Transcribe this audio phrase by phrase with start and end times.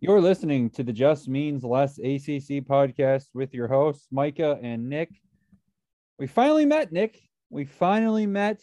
[0.00, 5.10] You're listening to the Just Means Less ACC podcast with your hosts, Micah and Nick.
[6.18, 7.18] We finally met, Nick.
[7.50, 8.60] We finally met.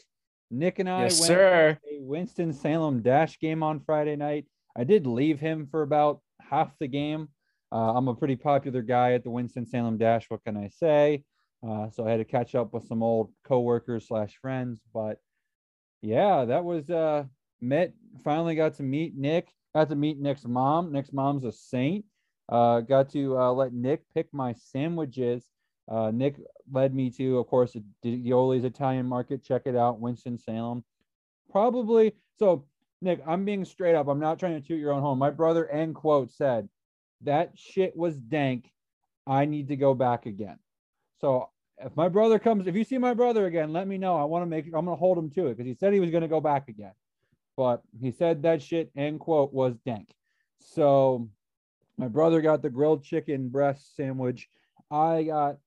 [0.52, 1.80] Nick and I Yes, went sir.
[1.84, 4.46] to a Winston-Salem Dash game on Friday night.
[4.78, 7.30] I did leave him for about half the game.
[7.72, 10.30] Uh, I'm a pretty popular guy at the Winston-Salem Dash.
[10.30, 11.24] What can I say?
[11.66, 14.82] Uh, so I had to catch up with some old coworkers slash friends.
[14.94, 15.20] But
[16.02, 17.24] yeah, that was uh,
[17.62, 17.94] met.
[18.24, 19.50] Finally got to meet Nick.
[19.74, 20.92] Got to meet Nick's mom.
[20.92, 22.06] Nick's mom's a saint.
[22.50, 25.46] Uh, got to uh, let Nick pick my sandwiches.
[25.90, 26.36] Uh, Nick
[26.72, 29.44] led me to, of course, Dioli's Italian Market.
[29.44, 30.84] Check it out, Winston Salem.
[31.52, 32.66] Probably so.
[33.02, 34.08] Nick, I'm being straight up.
[34.08, 35.20] I'm not trying to toot your own home.
[35.20, 36.70] My brother end quote said
[37.22, 38.72] that shit was dank.
[39.28, 40.58] I need to go back again.
[41.20, 41.50] So
[41.86, 44.16] if my brother comes, if you see my brother again, let me know.
[44.18, 44.66] I want to make.
[44.66, 46.94] I'm gonna hold him to it because he said he was gonna go back again,
[47.58, 50.14] but he said that shit end quote was dank.
[50.60, 51.30] So
[51.98, 54.48] my brother got the grilled chicken breast sandwich.
[54.90, 55.58] I got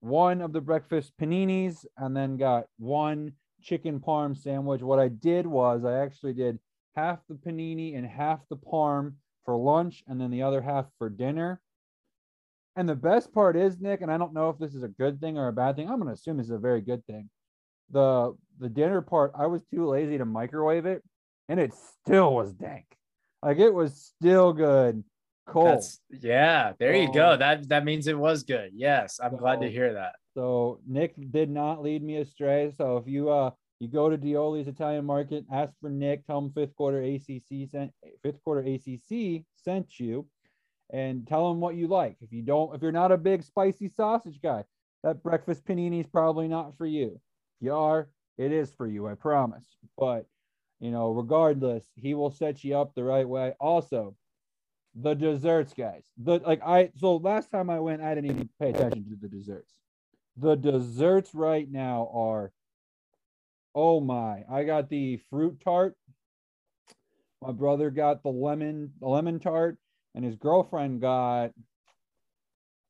[0.00, 4.82] one of the breakfast paninis and then got one chicken parm sandwich.
[4.82, 6.58] What I did was I actually did
[6.94, 11.08] half the panini and half the parm for lunch and then the other half for
[11.08, 11.60] dinner.
[12.76, 15.18] And the best part is, Nick, and I don't know if this is a good
[15.18, 15.88] thing or a bad thing.
[15.88, 17.30] I'm going to assume this is a very good thing.
[17.90, 21.02] The the dinner part, I was too lazy to microwave it,
[21.48, 22.84] and it still was dank.
[23.42, 25.04] Like it was still good,
[25.46, 25.68] cold.
[25.68, 26.72] That's yeah.
[26.78, 27.36] There you go.
[27.36, 28.72] That that means it was good.
[28.74, 30.16] Yes, I'm glad to hear that.
[30.34, 32.72] So Nick did not lead me astray.
[32.76, 36.50] So if you uh you go to Dioli's Italian Market, ask for Nick, tell him
[36.50, 40.26] fifth quarter ACC sent fifth quarter ACC sent you,
[40.90, 42.16] and tell him what you like.
[42.20, 44.64] If you don't, if you're not a big spicy sausage guy,
[45.02, 47.20] that breakfast panini is probably not for you.
[47.60, 49.66] If you are, it is for you, I promise.
[49.98, 50.26] But
[50.80, 53.54] you know, regardless, he will set you up the right way.
[53.60, 54.14] Also,
[54.94, 56.04] the desserts, guys.
[56.18, 59.28] The like I so last time I went, I didn't even pay attention to the
[59.28, 59.72] desserts.
[60.36, 62.52] The desserts right now are
[63.74, 64.44] oh my.
[64.50, 65.96] I got the fruit tart.
[67.42, 69.78] My brother got the lemon, lemon tart,
[70.16, 71.52] and his girlfriend got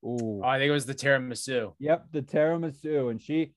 [0.04, 1.74] oh Oh, I think it was the tiramisu.
[1.78, 3.52] Yep, the tiramisu, and she,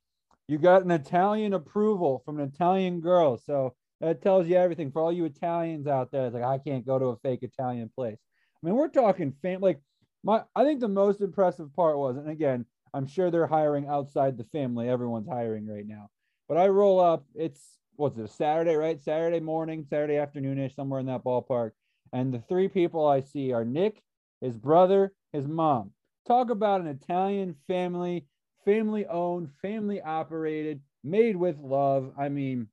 [0.47, 5.01] you got an Italian approval from an Italian girl, so that tells you everything for
[5.01, 6.25] all you Italians out there.
[6.25, 8.17] It's like I can't go to a fake Italian place.
[8.61, 9.79] I mean, we're talking fam- like
[10.23, 10.43] my.
[10.55, 14.45] I think the most impressive part was, and again, I'm sure they're hiring outside the
[14.45, 14.89] family.
[14.89, 16.09] Everyone's hiring right now,
[16.47, 17.25] but I roll up.
[17.35, 17.61] It's
[17.95, 18.29] what's it?
[18.31, 18.99] Saturday, right?
[18.99, 21.71] Saturday morning, Saturday afternoonish, somewhere in that ballpark.
[22.13, 24.01] And the three people I see are Nick,
[24.41, 25.91] his brother, his mom
[26.27, 28.25] talk about an Italian family,
[28.65, 32.11] family owned, family operated, made with love.
[32.17, 32.67] I mean,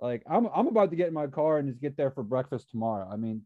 [0.00, 2.70] like I'm I'm about to get in my car and just get there for breakfast
[2.70, 3.08] tomorrow.
[3.10, 3.42] I mean,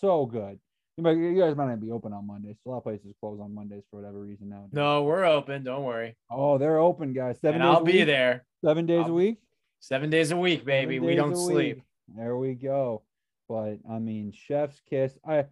[0.00, 0.58] so good.
[0.96, 2.56] You might you guys might not be open on Mondays.
[2.66, 4.68] A lot of places close on Mondays for whatever reason now.
[4.72, 5.62] No, we're open.
[5.64, 6.16] Don't worry.
[6.30, 7.38] Oh, they're open, guys.
[7.40, 9.38] Seven and days I'll a be there Seven days a I'll- week.
[9.80, 10.98] seven days a week, baby.
[10.98, 11.76] We don't sleep.
[11.76, 11.84] week.
[12.16, 13.02] There we go.
[13.48, 15.18] But I mean, chef's kiss.
[15.26, 15.46] I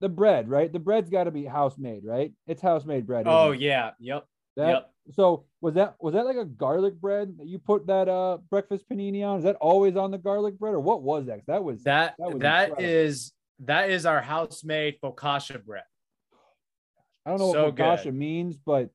[0.00, 0.72] the bread, right?
[0.72, 2.32] The bread's got to be house made, right?
[2.46, 3.24] It's house made bread.
[3.28, 3.60] Oh it?
[3.60, 3.90] yeah.
[4.00, 4.26] Yep.
[4.56, 4.90] That, Yep.
[5.14, 8.88] So was that was that like a garlic bread that you put that uh breakfast
[8.88, 9.38] panini on?
[9.38, 11.40] Is that always on the garlic bread or what was that?
[11.46, 15.84] That was That That was that is that is our house made focaccia bread.
[17.26, 18.14] I don't know so what focaccia good.
[18.14, 18.90] means, but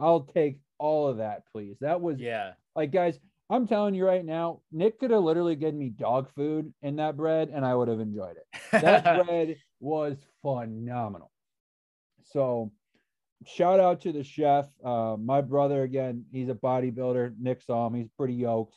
[0.00, 1.76] I'll take all of that, please.
[1.80, 2.52] That was Yeah.
[2.74, 6.72] like guys, I'm telling you right now, Nick could have literally given me dog food
[6.82, 8.60] in that bread and I would have enjoyed it.
[8.72, 11.30] That bread was phenomenal.
[12.24, 12.72] So
[13.44, 14.66] shout out to the chef.
[14.84, 17.34] Uh, my brother again, he's a bodybuilder.
[17.38, 18.76] Nick saw him, he's pretty yoked.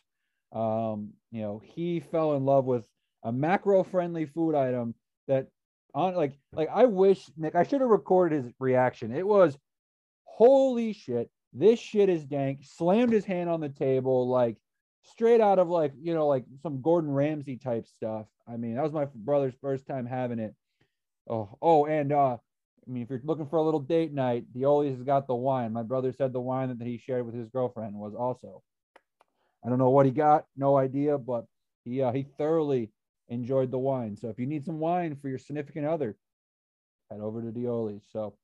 [0.52, 2.86] Um, you know, he fell in love with
[3.24, 4.94] a macro-friendly food item
[5.28, 5.47] that
[5.94, 9.12] on like like I wish Nick, I should have recorded his reaction.
[9.12, 9.57] It was
[10.25, 12.60] holy shit, this shit is dank.
[12.63, 14.57] Slammed his hand on the table, like
[15.04, 18.28] straight out of like you know like some Gordon Ramsay type stuff.
[18.48, 20.56] I mean, that was my brother's first time having it.
[21.30, 22.38] Oh, oh, and uh,
[22.90, 25.74] I mean, if you're looking for a little date night, Dioli's has got the wine.
[25.74, 28.63] My brother said the wine that he shared with his girlfriend was also.
[29.63, 31.46] I don't know what he got, no idea, but
[31.84, 32.92] he uh, he thoroughly
[33.28, 34.16] enjoyed the wine.
[34.16, 36.16] So if you need some wine for your significant other,
[37.12, 38.04] head over to Dioli's.
[38.12, 38.36] So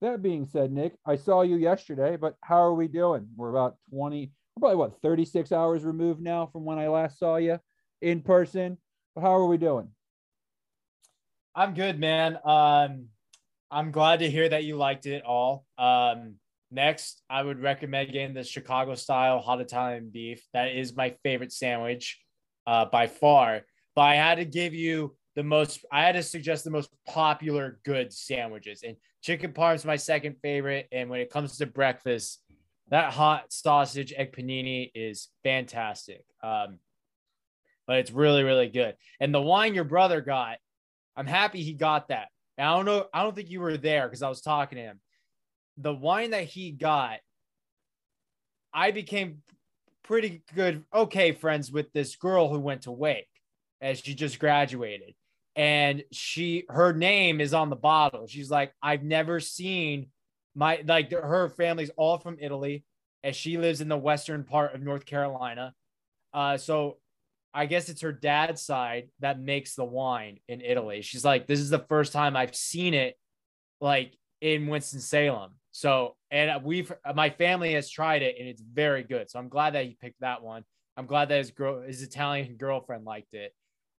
[0.00, 3.28] that being said, Nick, I saw you yesterday, but how are we doing?
[3.36, 7.36] We're about 20, we're probably what 36 hours removed now from when I last saw
[7.36, 7.58] you
[8.02, 8.78] in person.
[9.14, 9.88] But How are we doing?
[11.54, 12.38] I'm good, man.
[12.44, 13.06] Um,
[13.70, 15.64] I'm glad to hear that you liked it all.
[15.78, 16.34] Um,
[16.74, 20.42] Next, I would recommend getting the Chicago style hot Italian beef.
[20.54, 22.20] That is my favorite sandwich
[22.66, 23.62] uh, by far.
[23.94, 27.78] But I had to give you the most, I had to suggest the most popular
[27.84, 28.82] good sandwiches.
[28.82, 30.86] And chicken parm is my second favorite.
[30.92, 32.40] And when it comes to breakfast,
[32.90, 36.24] that hot sausage egg panini is fantastic.
[36.42, 36.78] Um,
[37.86, 38.94] but it's really, really good.
[39.18, 40.58] And the wine your brother got,
[41.16, 42.28] I'm happy he got that.
[42.58, 44.84] And I don't know, I don't think you were there because I was talking to
[44.84, 45.00] him
[45.76, 47.18] the wine that he got,
[48.72, 49.42] I became
[50.02, 53.28] pretty good, okay, friends with this girl who went to Wake
[53.80, 55.14] as she just graduated.
[55.56, 58.26] And she, her name is on the bottle.
[58.26, 60.08] She's like, I've never seen
[60.54, 62.84] my, like, her family's all from Italy,
[63.22, 65.74] as she lives in the western part of North Carolina.
[66.32, 66.98] Uh, so
[67.54, 71.02] I guess it's her dad's side that makes the wine in Italy.
[71.02, 73.16] She's like, this is the first time I've seen it
[73.80, 75.52] like in Winston Salem.
[75.70, 79.30] So, and we've my family has tried it and it's very good.
[79.30, 80.64] So I'm glad that he picked that one.
[80.96, 83.54] I'm glad that his girl, his Italian girlfriend liked it.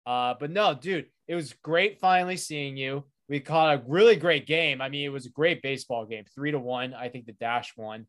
[0.06, 3.04] Uh, but no, dude, it was great finally seeing you.
[3.28, 4.82] We caught a really great game.
[4.82, 6.94] I mean, it was a great baseball game, three to one.
[6.94, 8.06] I think the Dash won,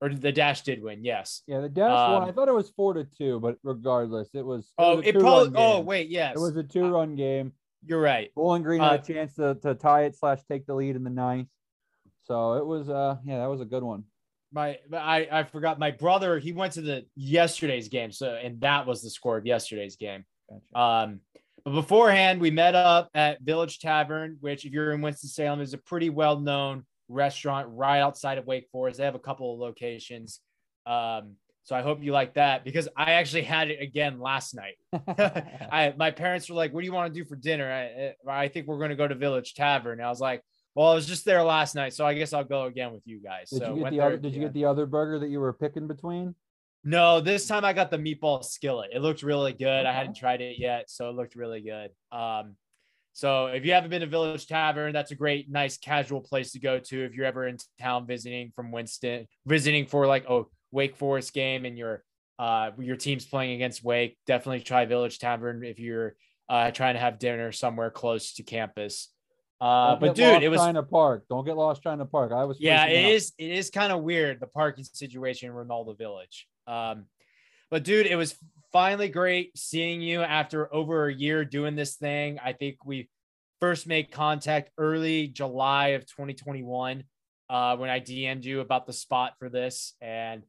[0.00, 1.02] or the Dash did win.
[1.02, 1.42] Yes.
[1.46, 2.28] Yeah, the Dash um, won.
[2.28, 4.66] I thought it was four to two, but regardless, it was.
[4.66, 5.52] It oh, was it probably.
[5.56, 7.52] Oh, wait, yes, it was a two-run game.
[7.86, 8.30] You're right.
[8.34, 11.04] Bowling Green uh, had a chance to, to tie it slash take the lead in
[11.04, 11.48] the ninth.
[12.24, 14.04] So it was uh yeah, that was a good one.
[14.52, 18.12] My I I forgot my brother, he went to the yesterday's game.
[18.12, 20.24] So and that was the score of yesterday's game.
[20.48, 20.78] Gotcha.
[20.78, 21.20] Um
[21.64, 25.78] but beforehand, we met up at Village Tavern, which, if you're in Winston-Salem, is a
[25.78, 28.98] pretty well-known restaurant right outside of Wake Forest.
[28.98, 30.40] They have a couple of locations.
[30.86, 34.76] Um, so I hope you like that because I actually had it again last night.
[34.92, 37.70] I my parents were like, "What do you want to do for dinner?"
[38.26, 39.98] I, I think we're going to go to Village Tavern.
[39.98, 40.42] And I was like,
[40.74, 43.20] well, I was just there last night, so I guess I'll go again with you
[43.20, 43.50] guys.
[43.50, 44.16] Did so you get the other?
[44.16, 46.34] Did you get the other burger that you were picking between?
[46.82, 48.90] No, this time I got the meatball skillet.
[48.94, 49.66] It looked really good.
[49.66, 49.88] Okay.
[49.88, 51.90] I hadn't tried it yet, so it looked really good.
[52.10, 52.56] Um,
[53.12, 56.60] so if you haven't been to Village Tavern, that's a great, nice, casual place to
[56.60, 60.96] go to if you're ever in town visiting from Winston, visiting for like a Wake
[60.96, 62.02] Forest game and your
[62.38, 64.16] uh your team's playing against Wake.
[64.26, 66.14] Definitely try Village Tavern if you're
[66.48, 69.08] uh, trying to have dinner somewhere close to campus.
[69.60, 71.24] Uh, but dude, it was trying to park.
[71.28, 72.32] Don't get lost trying to park.
[72.32, 72.58] I was.
[72.58, 73.10] Yeah, it out.
[73.12, 73.32] is.
[73.38, 76.48] It is kind of weird the parking situation in Reynolda Village.
[76.70, 77.06] Um,
[77.70, 78.36] but dude, it was
[78.72, 82.38] finally great seeing you after over a year doing this thing.
[82.44, 83.08] I think we
[83.60, 87.04] first made contact early July of 2021
[87.48, 90.42] uh, when I DM'd you about the spot for this, and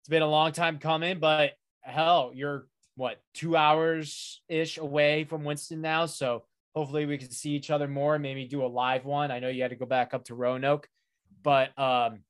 [0.00, 1.20] it's been a long time coming.
[1.20, 2.66] But hell, you're
[2.96, 6.44] what two hours ish away from Winston now, so
[6.74, 9.62] hopefully we can see each other more maybe do a live one i know you
[9.62, 10.88] had to go back up to roanoke
[11.42, 12.20] but um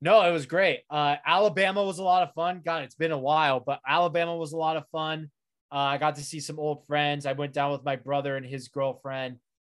[0.00, 0.80] no it was great.
[0.90, 2.62] Uh alabama was a lot of fun.
[2.64, 5.30] God it's been a while but alabama was a lot of fun.
[5.70, 7.26] Uh, i got to see some old friends.
[7.26, 9.36] I went down with my brother and his girlfriend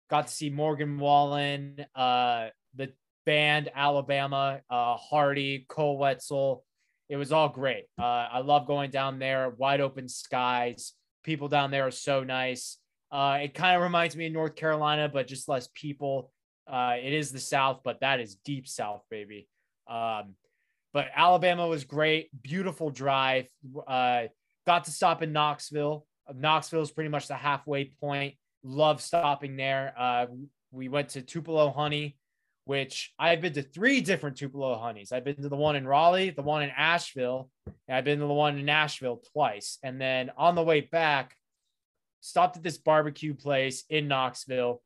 [0.10, 2.92] got to see morgan wallen uh the
[3.26, 6.64] band alabama uh hardy koe wetzel.
[7.10, 7.86] It was all great.
[8.00, 9.50] Uh i love going down there.
[9.50, 10.94] Wide open skies.
[11.24, 12.78] People down there are so nice.
[13.12, 16.32] Uh, it kind of reminds me of North Carolina, but just less people.
[16.72, 19.48] It is the South, but that is deep South, baby.
[19.88, 20.36] Um,
[20.94, 22.30] but Alabama was great.
[22.42, 23.48] Beautiful drive.
[23.88, 24.24] Uh,
[24.66, 26.06] got to stop in Knoxville.
[26.34, 28.36] Knoxville is pretty much the halfway point.
[28.64, 29.94] Love stopping there.
[29.98, 30.26] Uh,
[30.72, 32.18] we went to Tupelo Honey,
[32.66, 35.12] which I've been to three different Tupelo Honeys.
[35.12, 38.26] I've been to the one in Raleigh, the one in Asheville, and I've been to
[38.26, 39.78] the one in Nashville twice.
[39.84, 41.36] And then on the way back,
[42.22, 44.82] stopped at this barbecue place in Knoxville.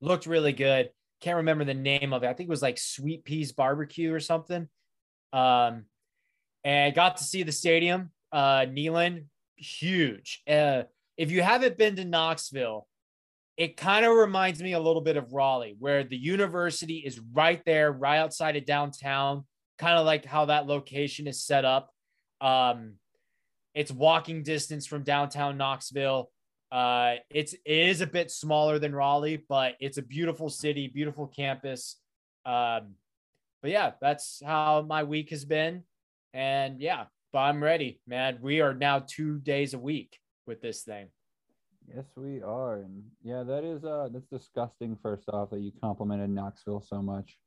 [0.00, 0.90] Looked really good.
[1.20, 2.28] Can't remember the name of it.
[2.28, 4.68] I think it was like Sweet P's Barbecue or something.
[5.32, 5.84] Um,
[6.64, 8.10] and got to see the stadium.
[8.32, 9.24] Uh, Neyland,
[9.56, 10.42] huge.
[10.48, 10.82] Uh,
[11.16, 12.86] if you haven't been to Knoxville,
[13.56, 17.60] it kind of reminds me a little bit of Raleigh, where the university is right
[17.66, 19.44] there, right outside of downtown,
[19.78, 21.90] kind of like how that location is set up.
[22.40, 22.94] Um,
[23.74, 26.30] it's walking distance from downtown Knoxville.
[26.70, 31.26] Uh, it's it is a bit smaller than Raleigh, but it's a beautiful city, beautiful
[31.26, 31.96] campus.
[32.44, 32.94] Um,
[33.62, 35.82] but yeah, that's how my week has been,
[36.34, 38.38] and yeah, but I'm ready, man.
[38.40, 41.08] We are now two days a week with this thing.
[41.94, 44.96] Yes, we are, and yeah, that is uh, that's disgusting.
[45.02, 47.38] First off, that you complimented Knoxville so much.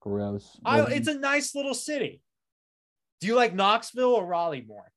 [0.00, 0.58] Gross.
[0.64, 2.20] I, it's a nice little city.
[3.20, 4.92] Do you like Knoxville or Raleigh more?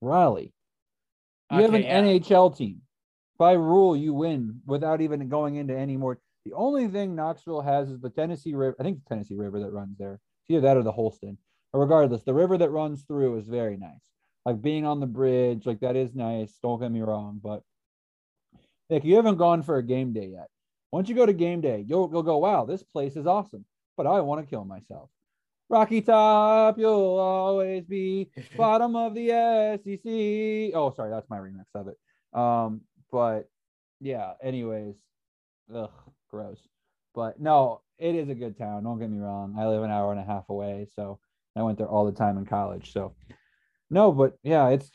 [0.00, 0.52] Raleigh.
[1.50, 2.02] You okay, have an yeah.
[2.02, 2.82] NHL team.
[3.38, 6.18] By rule, you win without even going into any more.
[6.44, 8.76] The only thing Knoxville has is the Tennessee River.
[8.78, 10.20] I think the Tennessee River that runs there.
[10.48, 11.38] either that or the Holston.
[11.72, 14.00] But regardless, the river that runs through is very nice.
[14.44, 16.58] Like being on the bridge, like that is nice.
[16.62, 17.62] Don't get me wrong, but
[18.88, 20.48] if you haven't gone for a game day yet,
[20.90, 23.64] once you go to game day, you'll, you'll go, wow, this place is awesome,
[23.96, 25.10] but I want to kill myself.
[25.70, 29.28] Rocky Top, you'll always be bottom of the
[29.84, 30.74] SEC.
[30.74, 31.96] Oh, sorry, that's my remix of it.
[32.36, 32.80] Um,
[33.12, 33.48] but
[34.00, 34.96] yeah, anyways,
[35.72, 35.92] ugh,
[36.28, 36.58] gross.
[37.14, 38.82] But no, it is a good town.
[38.82, 39.54] Don't get me wrong.
[39.58, 41.20] I live an hour and a half away, so
[41.54, 42.92] I went there all the time in college.
[42.92, 43.14] So
[43.90, 44.90] no, but yeah, it's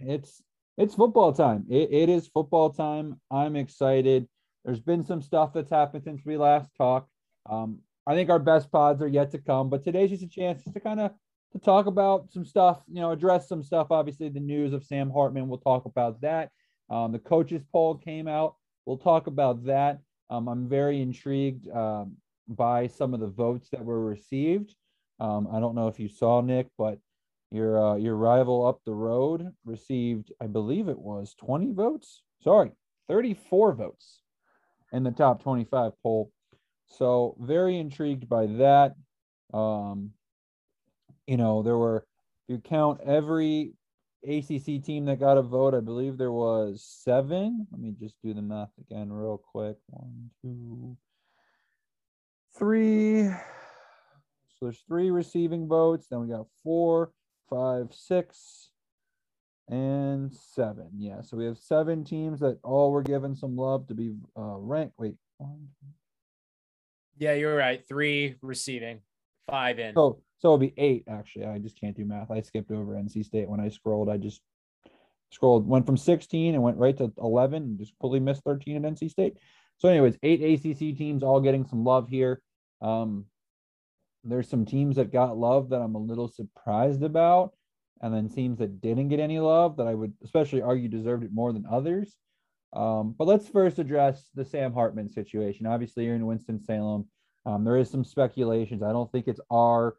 [0.00, 0.42] it's
[0.78, 1.66] it's football time.
[1.68, 3.20] It, it is football time.
[3.30, 4.28] I'm excited.
[4.64, 7.10] There's been some stuff that's happened since we last talked.
[7.48, 10.62] Um, I think our best pods are yet to come, but today's just a chance
[10.64, 11.12] to kind of
[11.52, 13.88] to talk about some stuff, you know, address some stuff.
[13.90, 16.50] Obviously, the news of Sam Hartman, we'll talk about that.
[16.90, 18.56] Um, the coaches poll came out.
[18.84, 20.00] We'll talk about that.
[20.30, 22.16] Um, I'm very intrigued um,
[22.48, 24.74] by some of the votes that were received.
[25.18, 26.98] Um, I don't know if you saw Nick, but
[27.50, 32.22] your uh, your rival up the road received, I believe it was 20 votes.
[32.42, 32.72] Sorry,
[33.08, 34.22] 34 votes
[34.92, 36.32] in the top 25 poll.
[36.88, 38.94] So very intrigued by that.
[39.52, 40.12] Um,
[41.26, 42.06] you know, there were,
[42.48, 43.72] if you count every
[44.26, 47.66] ACC team that got a vote, I believe there was seven.
[47.70, 49.76] Let me just do the math again real quick.
[49.88, 50.96] One, two,
[52.56, 53.28] three.
[53.28, 56.08] So there's three receiving votes.
[56.08, 57.12] Then we got four,
[57.50, 58.70] five, six,
[59.68, 60.88] and seven.
[60.96, 64.56] Yeah, so we have seven teams that all were given some love to be uh,
[64.58, 64.94] ranked.
[64.98, 65.16] Wait,
[67.18, 67.82] yeah, you're right.
[67.88, 69.00] Three receiving,
[69.48, 69.94] five in.
[69.94, 71.46] So so it'll be eight actually.
[71.46, 72.30] I just can't do math.
[72.30, 74.08] I skipped over NC State when I scrolled.
[74.08, 74.40] I just
[75.30, 78.94] scrolled, went from 16 and went right to 11 and just completely missed 13 at
[78.94, 79.38] NC State.
[79.78, 82.40] So, anyways, eight ACC teams all getting some love here.
[82.80, 83.26] Um,
[84.24, 87.52] there's some teams that got love that I'm a little surprised about,
[88.00, 91.32] and then teams that didn't get any love that I would especially argue deserved it
[91.32, 92.14] more than others.
[92.72, 95.66] Um, but let's first address the Sam Hartman situation.
[95.66, 97.06] Obviously, you're in Winston Salem.
[97.44, 98.82] Um, there is some speculations.
[98.82, 99.96] I don't think it's our.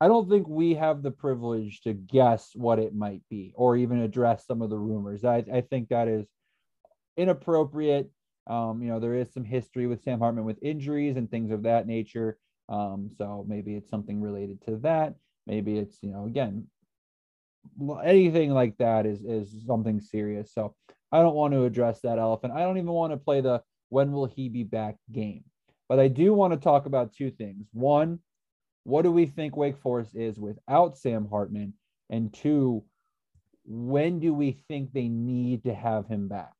[0.00, 4.02] I don't think we have the privilege to guess what it might be or even
[4.02, 5.24] address some of the rumors.
[5.24, 6.26] I, I think that is
[7.16, 8.10] inappropriate.
[8.46, 11.62] Um, you know, there is some history with Sam Hartman with injuries and things of
[11.62, 12.38] that nature.
[12.68, 15.14] Um, so maybe it's something related to that.
[15.46, 16.66] Maybe it's, you know, again,
[18.04, 20.52] anything like that is is something serious.
[20.52, 20.74] So
[21.12, 22.52] I don't want to address that elephant.
[22.52, 25.44] I don't even want to play the when will he be back game.
[25.88, 27.68] But I do want to talk about two things.
[27.72, 28.18] One,
[28.84, 31.74] what do we think Wake Forest is without Sam Hartman?
[32.10, 32.84] And two,
[33.64, 36.52] when do we think they need to have him back?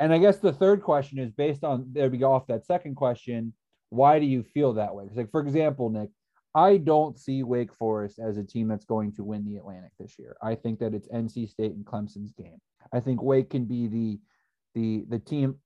[0.00, 2.94] And I guess the third question is based on there we go off that second
[2.94, 3.52] question.
[3.90, 5.04] Why do you feel that way?
[5.04, 6.10] Because, like, for example, Nick,
[6.54, 10.18] I don't see Wake Forest as a team that's going to win the Atlantic this
[10.18, 10.36] year.
[10.42, 12.58] I think that it's NC State and Clemson's game.
[12.92, 14.18] I think Wake can be the
[14.74, 15.56] the the team,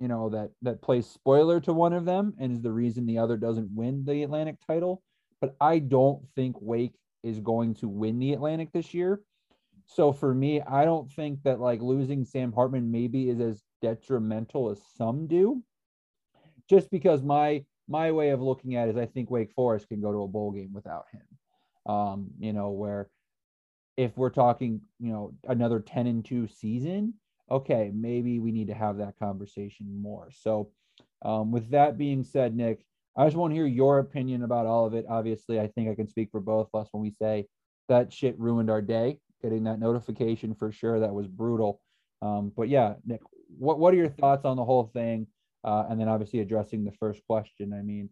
[0.00, 3.18] you know, that that plays spoiler to one of them and is the reason the
[3.18, 5.02] other doesn't win the Atlantic title.
[5.40, 9.20] But I don't think Wake is going to win the Atlantic this year.
[9.86, 14.70] So for me, I don't think that like losing Sam Hartman maybe is as detrimental
[14.70, 15.62] as some do.
[16.68, 20.00] Just because my my way of looking at it is I think Wake Forest can
[20.00, 21.92] go to a bowl game without him.
[21.94, 23.10] Um, you know, where
[23.98, 27.14] if we're talking, you know, another 10 and 2 season,
[27.50, 30.30] okay, maybe we need to have that conversation more.
[30.32, 30.70] So,
[31.22, 32.84] um, with that being said, Nick,
[33.14, 35.04] I just want to hear your opinion about all of it.
[35.08, 37.46] Obviously, I think I can speak for both of us when we say
[37.88, 39.18] that shit ruined our day.
[39.42, 41.80] Getting that notification for sure, that was brutal.
[42.22, 43.20] Um, but yeah, Nick,
[43.58, 45.26] what what are your thoughts on the whole thing?
[45.64, 47.72] Uh, and then obviously addressing the first question.
[47.72, 48.08] I mean,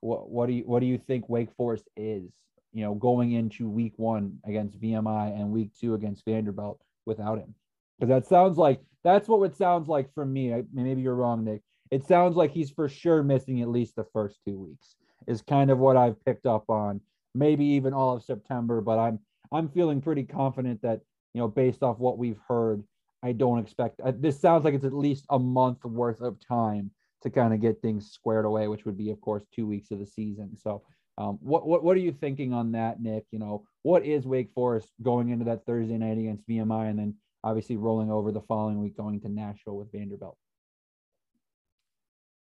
[0.00, 2.30] what what do you what do you think Wake Forest is?
[2.72, 7.54] You know, going into week one against VMI and week two against Vanderbilt without him,
[7.98, 10.52] because that sounds like that's what it sounds like for me.
[10.54, 11.62] I, maybe you're wrong, Nick.
[11.90, 14.96] It sounds like he's for sure missing at least the first two weeks.
[15.26, 17.00] Is kind of what I've picked up on.
[17.34, 19.18] Maybe even all of September, but I'm
[19.52, 21.00] I'm feeling pretty confident that
[21.32, 22.84] you know based off what we've heard
[23.24, 26.90] I don't expect uh, this sounds like it's at least a month worth of time
[27.22, 29.98] to kind of get things squared away, which would be, of course, two weeks of
[29.98, 30.54] the season.
[30.56, 30.82] So,
[31.16, 33.24] um, what what what are you thinking on that, Nick?
[33.30, 37.14] You know, what is Wake Forest going into that Thursday night against VMI, and then
[37.42, 40.36] obviously rolling over the following week going to Nashville with Vanderbilt?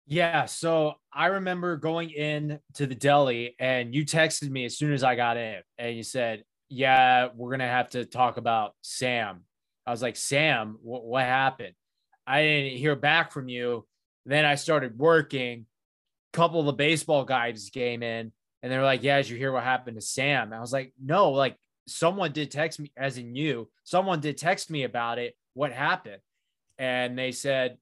[0.07, 4.91] Yeah, so I remember going in to the deli, and you texted me as soon
[4.91, 9.43] as I got in, and you said, "Yeah, we're gonna have to talk about Sam."
[9.85, 11.73] I was like, Sam, what, what happened?
[12.25, 13.85] I didn't hear back from you.
[14.25, 15.65] Then I started working.
[16.33, 18.31] A couple of the baseball guys came in.
[18.61, 20.53] And they're like, Yeah, did you hear what happened to Sam?
[20.53, 24.71] I was like, No, like someone did text me, as in you, someone did text
[24.71, 25.35] me about it.
[25.53, 26.21] What happened?
[26.77, 27.77] And they said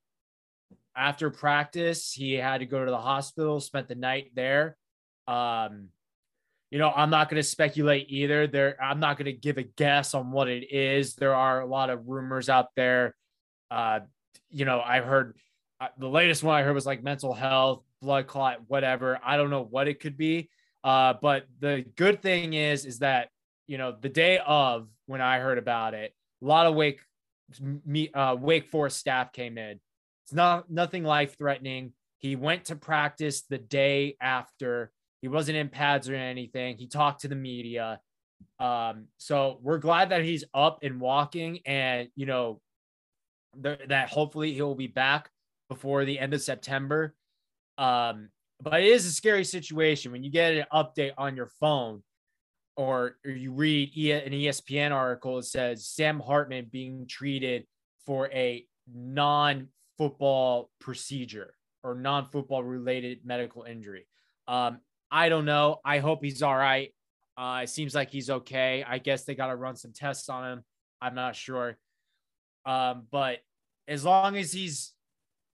[0.95, 4.75] after practice, he had to go to the hospital, spent the night there.
[5.27, 5.89] Um,
[6.71, 8.47] you know, I'm not going to speculate either.
[8.47, 11.15] There, I'm not going to give a guess on what it is.
[11.15, 13.15] There are a lot of rumors out there.
[13.69, 13.99] Uh,
[14.49, 15.37] you know, I heard
[15.79, 19.19] uh, the latest one I heard was like mental health, blood clot, whatever.
[19.23, 20.49] I don't know what it could be.
[20.83, 23.29] Uh, but the good thing is, is that
[23.67, 26.99] you know, the day of when I heard about it, a lot of Wake,
[27.85, 29.79] me, uh, Wake Forest staff came in.
[30.25, 31.93] It's not nothing life threatening.
[32.17, 34.91] He went to practice the day after.
[35.21, 36.77] He wasn't in pads or anything.
[36.77, 37.99] He talked to the media.
[38.59, 42.59] Um, so we're glad that he's up and walking, and you know,
[43.57, 45.29] that hopefully he'll be back
[45.69, 47.15] before the end of September.
[47.77, 48.29] Um,
[48.61, 52.03] but it is a scary situation when you get an update on your phone
[52.77, 57.65] or, or you read an ESPN article that says Sam Hartman being treated
[58.05, 64.05] for a non football procedure or non football related medical injury.
[64.47, 64.79] Um,
[65.11, 65.79] I don't know.
[65.83, 66.93] I hope he's all right.
[67.37, 68.83] Uh, it seems like he's okay.
[68.87, 70.63] I guess they got to run some tests on him.
[71.01, 71.77] I'm not sure.
[72.65, 73.39] Um, but
[73.87, 74.93] as long as he's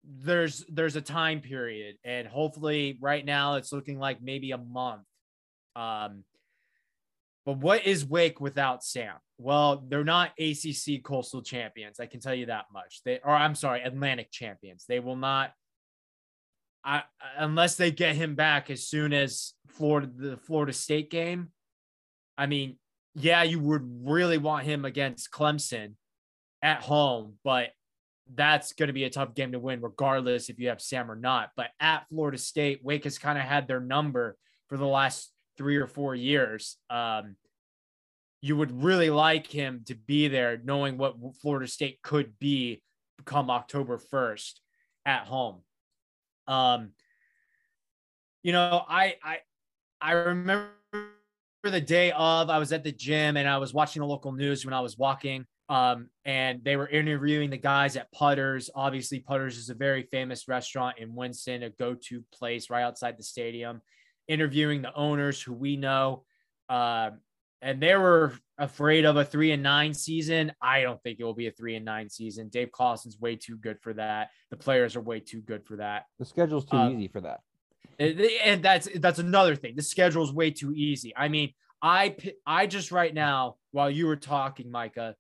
[0.03, 5.03] there's there's a time period, and hopefully right now it's looking like maybe a month.
[5.75, 6.23] Um,
[7.45, 9.15] but what is Wake without Sam?
[9.37, 11.99] Well, they're not ACC Coastal champions.
[11.99, 13.01] I can tell you that much.
[13.05, 14.85] They or I'm sorry, Atlantic champions.
[14.87, 15.51] They will not
[16.85, 17.03] I,
[17.37, 21.49] unless they get him back as soon as Florida the Florida State game.
[22.37, 22.77] I mean,
[23.15, 25.93] yeah, you would really want him against Clemson
[26.61, 27.69] at home, but
[28.33, 31.15] that's going to be a tough game to win, regardless if you have Sam or
[31.15, 31.51] not.
[31.55, 34.37] But at Florida State, Wake has kind of had their number
[34.67, 36.77] for the last three or four years.
[36.89, 37.35] Um,
[38.41, 42.81] you would really like him to be there, knowing what Florida State could be
[43.25, 44.53] come October 1st
[45.05, 45.61] at home.
[46.47, 46.91] Um,
[48.43, 49.37] you know, I I
[50.01, 50.71] I remember
[51.63, 54.65] the day of I was at the gym and I was watching the local news
[54.65, 55.45] when I was walking.
[55.67, 58.69] Um, and they were interviewing the guys at Putters.
[58.75, 63.23] Obviously, Putters is a very famous restaurant in Winston, a go-to place right outside the
[63.23, 63.81] stadium
[64.27, 66.23] interviewing the owners who we know.
[66.69, 67.11] Uh,
[67.61, 70.51] and they were afraid of a three and nine season.
[70.61, 72.49] I don't think it will be a three and nine season.
[72.49, 74.29] Dave Clawson's way too good for that.
[74.51, 76.05] The players are way too good for that.
[76.19, 77.41] The schedule's too uh, easy for that.
[77.97, 79.75] And that's that's another thing.
[79.75, 81.13] The schedule's way too easy.
[81.15, 82.15] I mean, I
[82.45, 85.15] I just right now while you were talking, Micah,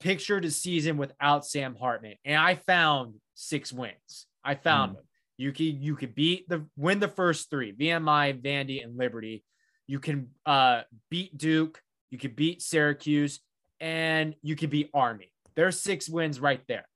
[0.00, 4.26] pictured a season without Sam Hartman, and I found six wins.
[4.44, 4.94] I found mm.
[4.96, 5.04] them.
[5.38, 9.42] You can you can beat the win the first three VMI, Vandy, and Liberty.
[9.90, 11.82] You can uh, beat Duke.
[12.12, 13.40] You can beat Syracuse,
[13.80, 15.32] and you can beat Army.
[15.56, 16.86] There's six wins right there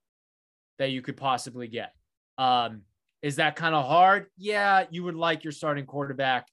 [0.79, 1.93] that you could possibly get.
[2.39, 2.83] Um,
[3.21, 4.27] is that kind of hard?
[4.39, 6.47] Yeah, you would like your starting quarterback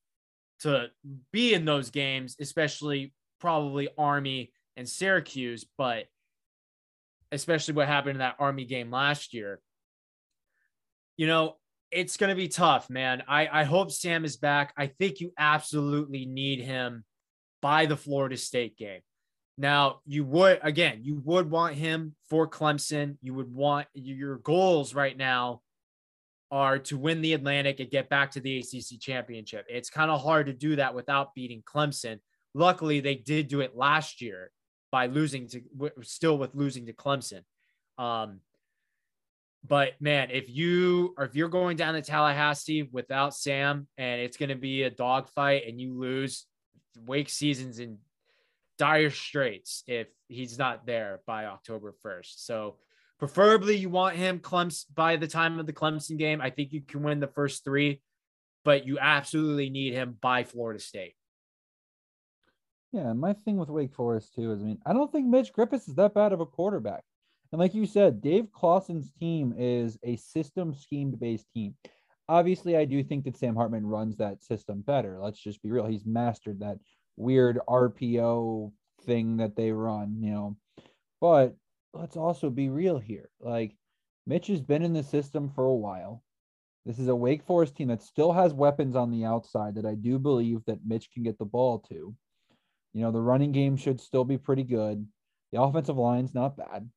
[0.62, 0.88] to
[1.32, 6.08] be in those games, especially probably Army and Syracuse, but
[7.32, 9.60] especially what happened in that Army game last year.
[11.17, 11.58] You know,
[11.91, 13.23] it's going to be tough, man.
[13.27, 14.73] I, I hope Sam is back.
[14.77, 17.04] I think you absolutely need him
[17.62, 19.01] by the Florida State game.
[19.58, 23.17] Now, you would, again, you would want him for Clemson.
[23.21, 25.62] You would want your goals right now
[26.49, 29.65] are to win the Atlantic and get back to the ACC championship.
[29.69, 32.19] It's kind of hard to do that without beating Clemson.
[32.54, 34.51] Luckily, they did do it last year
[34.91, 35.62] by losing to,
[36.01, 37.43] still with losing to Clemson.
[37.97, 38.39] Um,
[39.67, 44.38] but man, if you or if you're going down to Tallahassee without Sam and it's
[44.38, 46.45] going to be a dogfight and you lose,
[47.06, 48.00] Wake season's in
[48.78, 52.34] dire straits if he's not there by October 1st.
[52.38, 52.78] So
[53.19, 56.41] preferably you want him Clemson by the time of the Clemson game.
[56.41, 58.02] I think you can win the first three,
[58.65, 61.13] but you absolutely need him by Florida State.
[62.91, 65.88] Yeah, my thing with Wake Forest too is I mean, I don't think Mitch Griffis
[65.88, 67.04] is that bad of a quarterback.
[67.52, 71.76] And like you said, Dave Clawson's team is a system schemed based team.
[72.30, 75.20] Obviously, I do think that Sam Hartman runs that system better.
[75.22, 75.86] Let's just be real.
[75.86, 76.78] He's mastered that
[77.18, 78.72] weird RPO
[79.06, 80.58] thing that they run, you know.
[81.20, 81.56] But
[81.94, 83.30] let's also be real here.
[83.42, 83.76] Like
[84.26, 86.24] Mitch has been in the system for a while.
[86.86, 89.96] This is a Wake Forest team that still has weapons on the outside that I
[89.96, 92.16] do believe that Mitch can get the ball to.
[92.94, 95.06] You know, the running game should still be pretty good.
[95.52, 96.90] The offensive line's not bad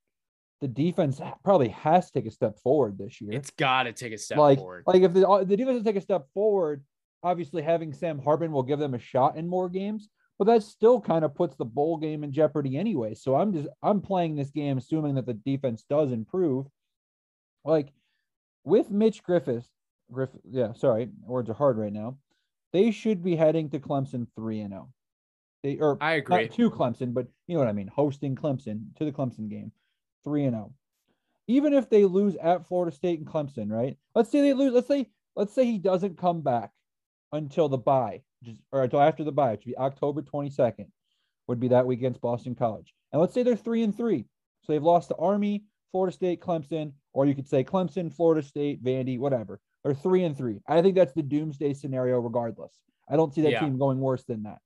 [0.64, 3.32] the defense probably has to take a step forward this year.
[3.32, 4.84] It's got to take a step like, forward.
[4.86, 6.82] Like if the, uh, the defense take a step forward,
[7.22, 11.02] obviously having Sam Hartman will give them a shot in more games, but that still
[11.02, 13.12] kind of puts the bowl game in jeopardy anyway.
[13.12, 16.64] So I'm just I'm playing this game assuming that the defense does improve.
[17.62, 17.92] Like
[18.64, 19.68] with Mitch Griffiths,
[20.10, 22.16] Griffith, yeah, sorry, words are hard right now.
[22.72, 24.88] They should be heading to Clemson three and zero.
[25.62, 26.48] They or I agree.
[26.48, 29.70] to Clemson, but you know what I mean, hosting Clemson to the Clemson game,
[30.24, 30.72] three and zero.
[31.46, 33.96] Even if they lose at Florida State and Clemson, right?
[34.14, 34.72] Let's say they lose.
[34.72, 36.70] Let's say let's say he doesn't come back
[37.32, 38.22] until the bye,
[38.72, 40.86] or until after the bye, which would be October twenty second,
[41.46, 42.94] would be that week against Boston College.
[43.12, 44.26] And let's say they're three and three,
[44.62, 48.82] so they've lost to Army, Florida State, Clemson, or you could say Clemson, Florida State,
[48.82, 49.60] Vandy, whatever.
[49.86, 50.62] Or three and three.
[50.66, 52.80] I think that's the doomsday scenario, regardless.
[53.06, 53.60] I don't see that Yeah.
[53.60, 54.62] team going worse than that.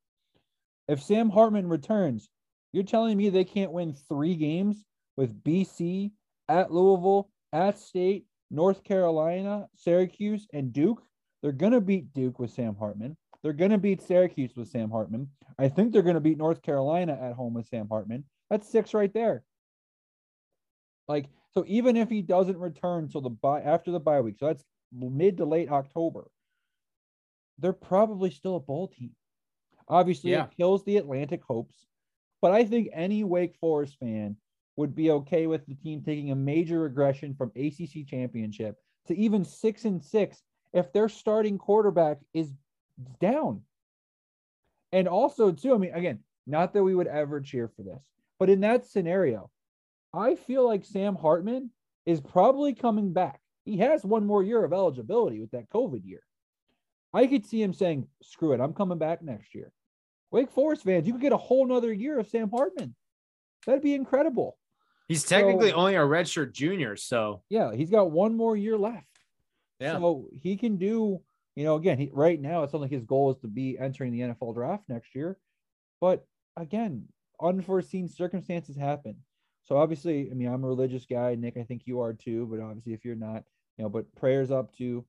[0.87, 2.31] If Sam Hartman returns,
[2.73, 4.85] you're telling me they can't win three games
[5.19, 6.13] with BC
[6.49, 11.03] at Louisville, at State, North Carolina, Syracuse, and Duke?
[11.43, 13.17] They're going to beat Duke with Sam Hartman.
[13.43, 15.29] They're going to beat Syracuse with Sam Hartman.
[15.59, 18.25] I think they're going to beat North Carolina at home with Sam Hartman.
[18.49, 19.43] That's six right there.
[21.09, 24.47] Like, so even if he doesn't return till the bye after the bye week, so
[24.47, 26.29] that's mid to late October,
[27.59, 29.11] they're probably still a bowl team.
[29.89, 30.45] Obviously, Yeah.
[30.45, 31.87] it kills the Atlantic hopes,
[32.41, 34.37] but I think any Wake Forest fan
[34.79, 38.77] would be okay with the team taking a major regression from ACC championship
[39.09, 40.41] to even six and six
[40.73, 42.53] if their starting quarterback is
[43.21, 43.61] down.
[44.93, 48.01] And also, too, I mean, again, not that we would ever cheer for this,
[48.39, 49.51] but in that scenario,
[50.15, 51.71] I feel like Sam Hartman
[52.07, 53.41] is probably coming back.
[53.65, 56.23] He has one more year of eligibility with that COVID year.
[57.13, 59.73] I could see him saying, screw it, I'm coming back next year.
[60.31, 62.95] Wake Forest fans, you could get a whole nother year of Sam Hartman.
[63.67, 64.58] That'd be incredible.
[65.09, 69.07] He's technically So- only a redshirt junior, so Yeah, he's got one more year left.
[69.81, 69.99] yeah.
[69.99, 71.23] So he can do,
[71.57, 74.13] you know, again, he, right now it's not like his goal is to be entering
[74.13, 75.39] the NFL draft next year.
[76.01, 77.09] But again,
[77.41, 79.25] unforeseen circumstances happen.
[79.65, 81.57] So obviously, I mean, I'm a religious guy, Nick.
[81.57, 82.47] I think you are too.
[82.47, 83.45] But obviously, if you're not,
[83.77, 85.05] you know, but prayers up to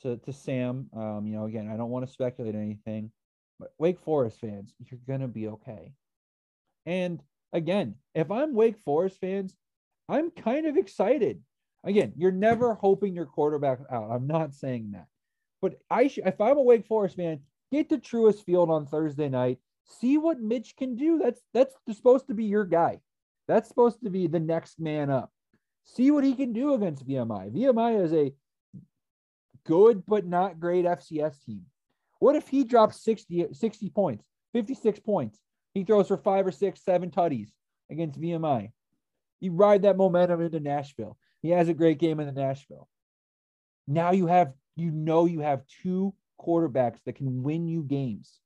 [0.00, 0.88] to to Sam.
[0.92, 3.12] Um, you know, again, I don't want to speculate anything,
[3.60, 5.92] but Wake Forest fans, you're gonna be okay.
[6.86, 7.22] And
[7.54, 9.56] again, if I'm Wake Forest fans,
[10.08, 11.40] I'm kind of excited.
[11.84, 14.10] Again, you're never hoping your quarterback out.
[14.10, 15.06] I'm not saying that.
[15.62, 17.40] But I sh- if I'm a Wake Forest fan,
[17.72, 19.58] get to Truist Field on Thursday night.
[20.00, 21.18] See what Mitch can do.
[21.18, 23.00] That's that's supposed to be your guy.
[23.48, 25.30] That's supposed to be the next man up.
[25.84, 27.50] See what he can do against VMI.
[27.54, 28.32] VMI is a
[29.66, 31.62] good but not great FCS team.
[32.18, 35.38] What if he drops 60, 60 points, 56 points?
[35.74, 37.50] He throws for five or six, seven tutties
[37.90, 38.70] against VMI.
[39.40, 41.18] You ride that momentum into Nashville.
[41.42, 42.88] He has a great game in the Nashville.
[43.86, 48.40] Now you have, you know, you have two quarterbacks that can win you games.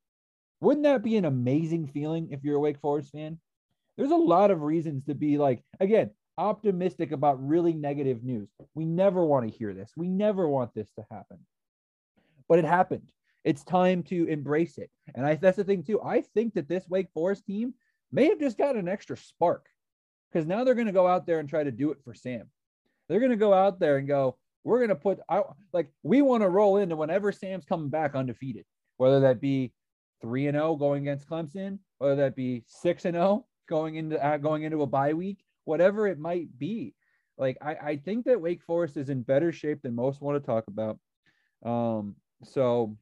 [0.60, 3.38] Wouldn't that be an amazing feeling if you're a Wake Forest fan?
[3.96, 8.48] There's a lot of reasons to be like, again, optimistic about really negative news.
[8.74, 9.92] We never want to hear this.
[9.96, 11.38] We never want this to happen.
[12.48, 13.08] But it happened.
[13.48, 14.90] It's time to embrace it.
[15.14, 16.02] And I that's the thing too.
[16.02, 17.72] I think that this Wake Forest team
[18.12, 19.64] may have just got an extra spark
[20.30, 22.50] because now they're going to go out there and try to do it for Sam.
[23.08, 26.20] They're going to go out there and go, we're going to put out like we
[26.20, 28.66] want to roll into whenever Sam's coming back undefeated,
[28.98, 29.72] whether that be
[30.20, 34.36] 3 and 0 going against Clemson, whether that be 6 and 0 going into uh,
[34.36, 36.94] going into a bye week, whatever it might be.
[37.38, 40.46] Like I, I think that Wake Forest is in better shape than most want to
[40.46, 40.98] talk about.
[41.64, 42.94] Um, so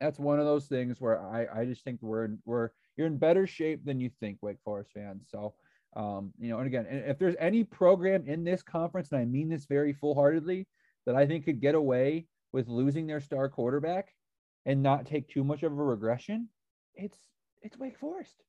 [0.00, 3.46] that's one of those things where I, I just think we're we're you're in better
[3.46, 5.26] shape than you think, Wake Forest fans.
[5.30, 5.54] So
[5.96, 9.48] um, you know, and again, if there's any program in this conference, and I mean
[9.48, 10.66] this very full heartedly,
[11.06, 14.08] that I think could get away with losing their star quarterback
[14.66, 16.48] and not take too much of a regression,
[16.94, 17.18] it's
[17.62, 18.42] it's Wake Forest.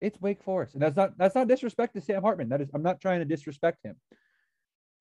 [0.00, 0.74] It's Wake Forest.
[0.74, 2.48] And that's not that's not disrespect to Sam Hartman.
[2.48, 3.96] That is I'm not trying to disrespect him.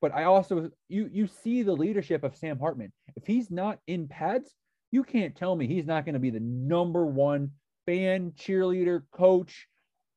[0.02, 2.92] But I also you you see the leadership of Sam Hartman.
[3.16, 4.54] If he's not in pads,
[4.92, 7.52] you can't tell me he's not going to be the number one
[7.86, 9.68] fan, cheerleader, coach,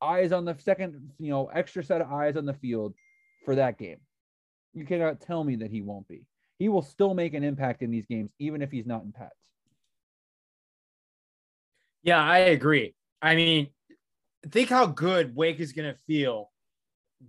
[0.01, 2.95] eyes on the second, you know, extra set of eyes on the field
[3.45, 3.99] for that game.
[4.75, 6.25] You cannot tell me that he won't be.
[6.59, 9.31] He will still make an impact in these games, even if he's not in pads.
[12.03, 12.95] Yeah, I agree.
[13.21, 13.69] I mean,
[14.51, 16.51] think how good Wake is going to feel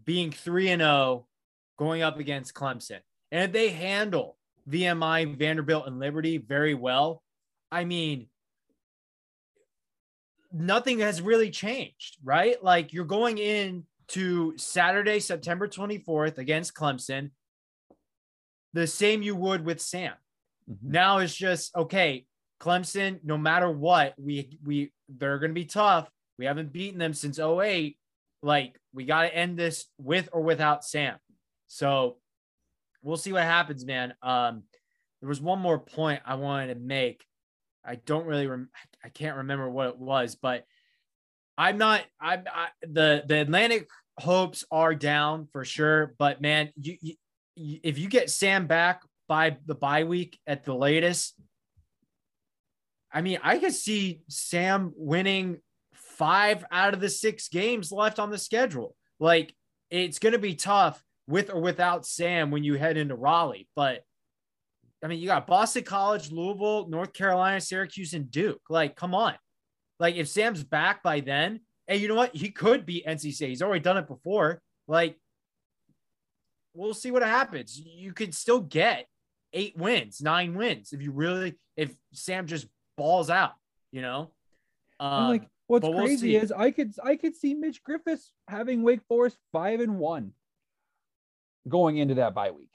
[0.06, 1.27] being 3 and 0
[1.77, 2.99] going up against Clemson.
[3.32, 4.38] And if they handle
[4.69, 7.21] VMI, Vanderbilt, and Liberty very well,
[7.73, 8.27] I mean,
[10.51, 12.63] nothing has really changed, right?
[12.63, 17.31] Like you're going in to Saturday, September 24th against Clemson,
[18.73, 20.13] the same you would with Sam.
[20.69, 20.77] Mhm.
[20.83, 22.27] Now it's just okay.
[22.59, 26.09] Clemson, no matter what, we we they're going to be tough.
[26.38, 27.97] We haven't beaten them since 08.
[28.43, 31.17] Like we got to end this with or without Sam.
[31.67, 32.17] So
[33.01, 34.13] we'll see what happens, man.
[34.21, 34.63] Um,
[35.21, 37.25] there was one more point I wanted to make.
[37.85, 38.69] I don't really, rem-
[39.03, 40.65] I can't remember what it was, but
[41.57, 42.01] I'm not.
[42.19, 46.15] I'm I, the the Atlantic hopes are down for sure.
[46.17, 50.73] But man, you, you if you get Sam back by the bye week at the
[50.73, 51.35] latest,
[53.11, 55.59] I mean, I could see Sam winning
[55.93, 58.95] five out of the six games left on the schedule.
[59.19, 59.53] Like
[59.91, 63.67] it's going to be tough with or without Sam when you head into Raleigh.
[63.75, 64.03] But
[65.03, 68.61] I mean, you got Boston College, Louisville, North Carolina, Syracuse, and Duke.
[68.69, 69.35] Like, come on.
[69.99, 72.33] Like, if Sam's back by then, and you know what?
[72.33, 73.49] He could be NC State.
[73.49, 74.61] He's already done it before.
[74.87, 75.17] Like,
[76.73, 77.77] we'll see what happens.
[77.77, 79.05] You could still get
[79.51, 83.53] eight wins, nine wins if you really, if Sam just balls out,
[83.91, 84.31] you know?
[85.01, 89.01] Um, like, what's crazy we'll is I could, I could see Mitch Griffiths having Wake
[89.09, 90.31] Forest five and one
[91.67, 92.69] going into that bye week.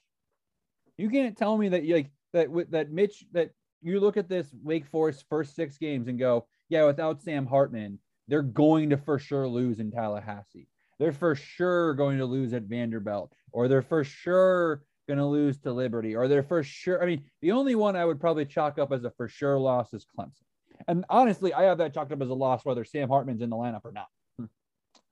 [0.98, 4.86] You can't tell me that like that that Mitch that you look at this Wake
[4.86, 9.48] Forest first six games and go, yeah, without Sam Hartman, they're going to for sure
[9.48, 10.68] lose in Tallahassee.
[10.98, 15.58] They're for sure going to lose at Vanderbilt, or they're for sure going to lose
[15.58, 17.02] to Liberty, or they're for sure.
[17.02, 19.94] I mean, the only one I would probably chalk up as a for sure loss
[19.94, 20.42] is Clemson.
[20.86, 23.56] And honestly, I have that chalked up as a loss whether Sam Hartman's in the
[23.56, 24.08] lineup or not.
[24.38, 24.44] Hmm.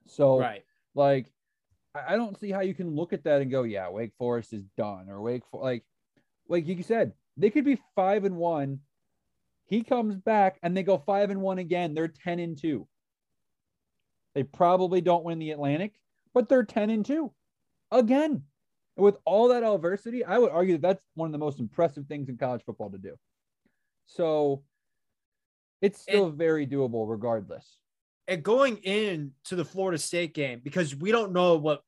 [0.05, 0.63] So, right.
[0.93, 1.31] like,
[1.95, 4.63] I don't see how you can look at that and go, yeah, Wake Forest is
[4.77, 5.83] done or Wake for like
[6.49, 8.79] like you said, they could be five and one.
[9.65, 11.93] He comes back and they go five and one again.
[11.93, 12.87] They're 10 and two.
[14.33, 15.93] They probably don't win the Atlantic,
[16.33, 17.31] but they're 10 and two
[17.91, 18.43] again.
[18.95, 22.05] And with all that adversity, I would argue that that's one of the most impressive
[22.07, 23.15] things in college football to do.
[24.05, 24.63] So
[25.81, 27.77] it's still and, very doable regardless.
[28.27, 31.83] And going into the Florida State game, because we don't know what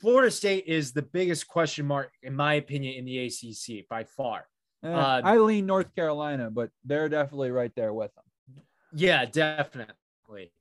[0.00, 4.46] Florida State is the biggest question mark, in my opinion, in the ACC by far.
[4.84, 8.64] Eh, uh, I lean North Carolina, but they're definitely right there with them.
[8.94, 10.52] Yeah, definitely.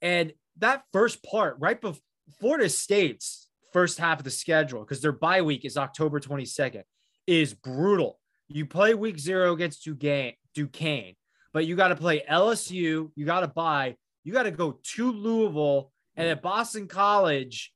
[0.00, 2.00] And that first part, right before
[2.40, 6.84] Florida State's first half of the schedule, because their bye week is October 22nd,
[7.26, 8.18] is brutal.
[8.48, 11.14] You play week zero against Duquesne, Duquesne
[11.54, 13.10] but you got to play LSU.
[13.14, 13.96] You got to buy.
[14.24, 17.72] You got to go to Louisville and at Boston College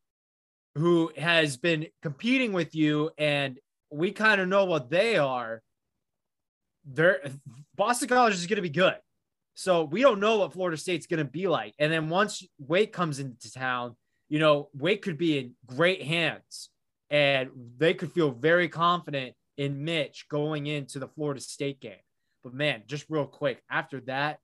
[0.78, 3.58] who has been competing with you and
[3.90, 5.62] we kind of know what they are
[6.84, 7.20] they're
[7.76, 8.96] boston college is going to be good
[9.54, 12.92] so we don't know what florida state's going to be like and then once wake
[12.92, 13.96] comes into town
[14.28, 16.70] you know wake could be in great hands
[17.10, 22.04] and they could feel very confident in mitch going into the florida state game
[22.44, 24.38] but man just real quick after that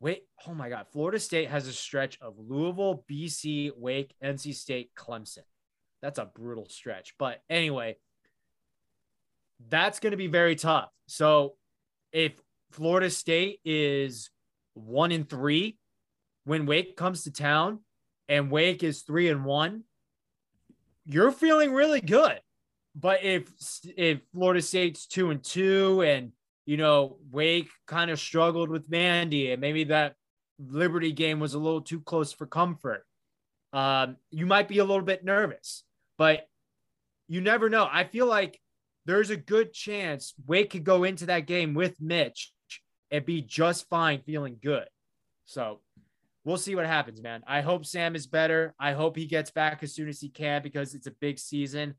[0.00, 0.86] Wait, oh my God.
[0.92, 5.42] Florida State has a stretch of Louisville, BC, Wake, NC State, Clemson.
[6.02, 7.14] That's a brutal stretch.
[7.18, 7.96] But anyway,
[9.68, 10.90] that's going to be very tough.
[11.06, 11.54] So
[12.12, 12.32] if
[12.70, 14.30] Florida State is
[14.74, 15.78] one in three
[16.44, 17.80] when Wake comes to town
[18.28, 19.84] and Wake is three and one,
[21.04, 22.40] you're feeling really good.
[22.94, 23.48] But if
[23.96, 26.32] if Florida State's two and two and
[26.66, 30.16] you know, Wake kind of struggled with Vandy and maybe that
[30.58, 33.06] Liberty game was a little too close for comfort.
[33.72, 35.84] Um, you might be a little bit nervous,
[36.18, 36.46] but
[37.28, 37.88] you never know.
[37.90, 38.60] I feel like
[39.06, 42.52] there's a good chance Wake could go into that game with Mitch
[43.10, 44.86] and be just fine, feeling good.
[45.46, 45.80] So
[46.44, 47.42] we'll see what happens, man.
[47.46, 48.74] I hope Sam is better.
[48.78, 51.94] I hope he gets back as soon as he can because it's a big season.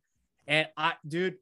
[0.48, 1.38] And I, dude,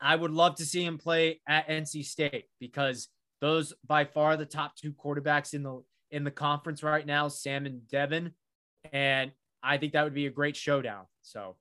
[0.00, 3.08] I would love to see him play at NC State because
[3.40, 7.66] those by far the top two quarterbacks in the in the conference right now, Sam
[7.66, 8.32] and Devin,
[8.92, 9.30] and
[9.62, 11.04] I think that would be a great showdown.
[11.22, 11.56] So,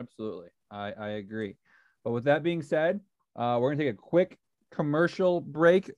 [0.00, 1.56] absolutely, I I agree.
[2.04, 3.00] But with that being said,
[3.36, 4.38] uh, we're gonna take a quick
[4.72, 5.90] commercial break,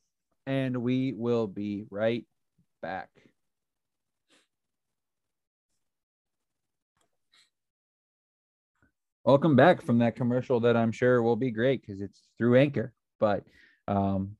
[0.46, 2.24] and we will be right
[2.82, 3.08] back.
[9.24, 12.92] welcome back from that commercial that I'm sure will be great because it's through Anchor.
[13.20, 13.44] But
[13.88, 14.36] um,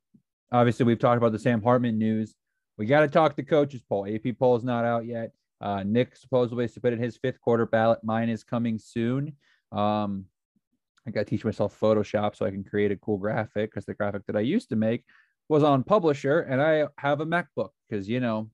[0.50, 2.34] obviously, we've talked about the Sam Hartman news.
[2.78, 4.06] We got to talk the coaches poll.
[4.06, 5.32] AP poll is not out yet.
[5.60, 8.00] Uh, Nick supposedly submitted his fifth quarter ballot.
[8.02, 9.36] Mine is coming soon.
[9.72, 10.26] Um,
[11.06, 13.94] I got to teach myself Photoshop so I can create a cool graphic because the
[13.94, 15.04] graphic that I used to make
[15.48, 18.50] was on Publisher, and I have a MacBook because you know,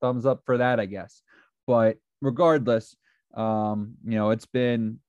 [0.00, 1.22] thumbs up for that, I guess.
[1.66, 2.96] But regardless,
[3.34, 5.00] um, you know, it's been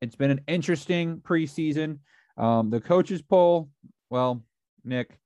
[0.00, 1.98] it's been an interesting preseason.
[2.36, 3.68] Um, the coaches poll,
[4.08, 4.42] well,
[4.84, 5.18] Nick,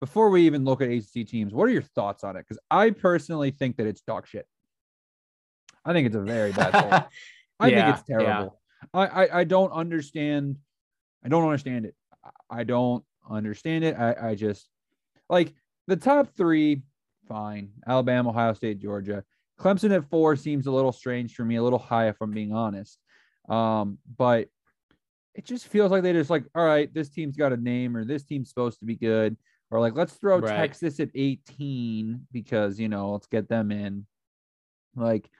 [0.00, 2.40] before we even look at ACC teams, what are your thoughts on it?
[2.46, 4.46] Because I personally think that it's dog shit.
[5.84, 7.08] I think it's a very bad poll.
[7.62, 8.58] I yeah, think it's terrible.
[8.94, 9.00] Yeah.
[9.00, 10.56] I, I I don't understand.
[11.24, 11.94] I don't understand it.
[12.50, 13.96] I don't understand it.
[13.96, 14.68] I, I just
[15.28, 15.54] like
[15.86, 16.82] the top three,
[17.28, 17.70] fine.
[17.86, 19.24] Alabama, Ohio State, Georgia.
[19.58, 22.52] Clemson at four seems a little strange for me, a little high if I'm being
[22.52, 22.98] honest.
[23.48, 24.48] Um, but
[25.34, 28.04] it just feels like they just like, all right, this team's got a name or
[28.04, 29.36] this team's supposed to be good.
[29.70, 30.54] Or like, let's throw right.
[30.54, 34.06] Texas at 18 because, you know, let's get them in.
[34.94, 35.30] Like,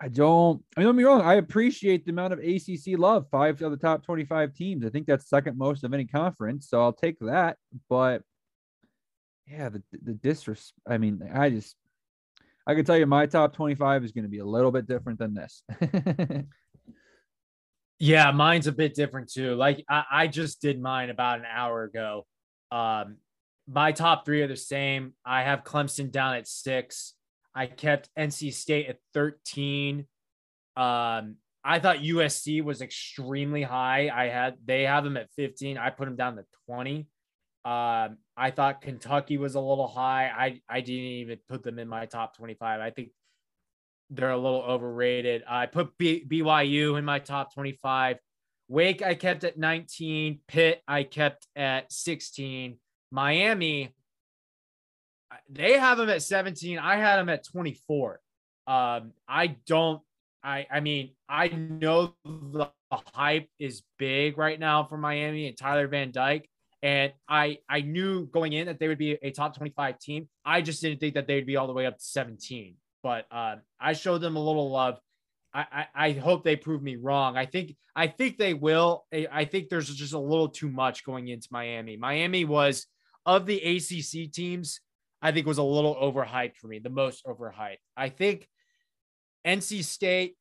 [0.00, 1.20] I don't, I mean, don't be wrong.
[1.20, 4.84] I appreciate the amount of ACC love, five of the top 25 teams.
[4.84, 6.68] I think that's second most of any conference.
[6.68, 7.56] So I'll take that.
[7.88, 8.22] But
[9.46, 11.76] yeah, the, the disrespect, I mean, I just,
[12.66, 15.18] I can tell you my top 25 is going to be a little bit different
[15.18, 15.62] than this.
[17.98, 19.54] yeah, mine's a bit different too.
[19.54, 22.26] Like I, I just did mine about an hour ago.
[22.72, 23.18] Um,
[23.68, 25.14] my top three are the same.
[25.24, 27.14] I have Clemson down at six.
[27.54, 30.06] I kept NC State at 13.
[30.76, 34.10] Um, I thought USC was extremely high.
[34.14, 35.78] I had they have them at 15.
[35.78, 37.06] I put them down to 20.
[37.64, 40.26] Um, I thought Kentucky was a little high.
[40.26, 42.80] I I didn't even put them in my top 25.
[42.80, 43.10] I think
[44.10, 45.44] they're a little overrated.
[45.48, 48.18] I put B- BYU in my top 25.
[48.68, 50.40] Wake I kept at 19.
[50.46, 52.78] Pitt I kept at 16.
[53.10, 53.94] Miami
[55.54, 56.78] they have them at 17.
[56.78, 58.20] I had them at 24.
[58.66, 60.00] Um, I don't.
[60.42, 65.88] I I mean I know the hype is big right now for Miami and Tyler
[65.88, 66.48] Van Dyke.
[66.82, 70.28] And I I knew going in that they would be a top 25 team.
[70.44, 72.76] I just didn't think that they'd be all the way up to 17.
[73.02, 74.98] But uh, I showed them a little love.
[75.52, 77.36] I, I, I hope they prove me wrong.
[77.36, 79.04] I think I think they will.
[79.12, 81.96] I think there's just a little too much going into Miami.
[81.96, 82.86] Miami was
[83.24, 84.80] of the ACC teams,
[85.24, 87.78] I think was a little overhyped for me, the most overhyped.
[87.96, 88.46] I think
[89.46, 90.36] NC State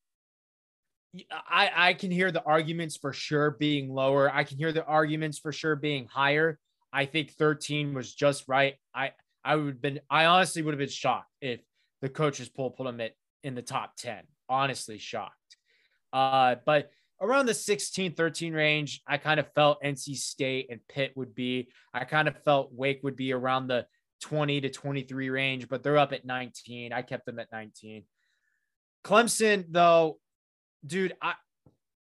[1.31, 4.33] I, I can hear the arguments for sure being lower.
[4.33, 6.59] I can hear the arguments for sure being higher.
[6.91, 8.75] I think 13 was just right.
[8.93, 9.11] I
[9.43, 11.61] I would have been I honestly would have been shocked if
[12.01, 14.23] the coaches poll put them at in the top 10.
[14.49, 15.57] Honestly shocked.
[16.11, 16.91] Uh, but
[17.21, 21.69] around the 16, 13 range, I kind of felt NC State and Pitt would be.
[21.93, 23.85] I kind of felt Wake would be around the
[24.23, 26.93] 20 to 23 range, but they're up at 19.
[26.93, 28.03] I kept them at 19.
[29.03, 30.17] Clemson, though,
[30.85, 31.33] dude, I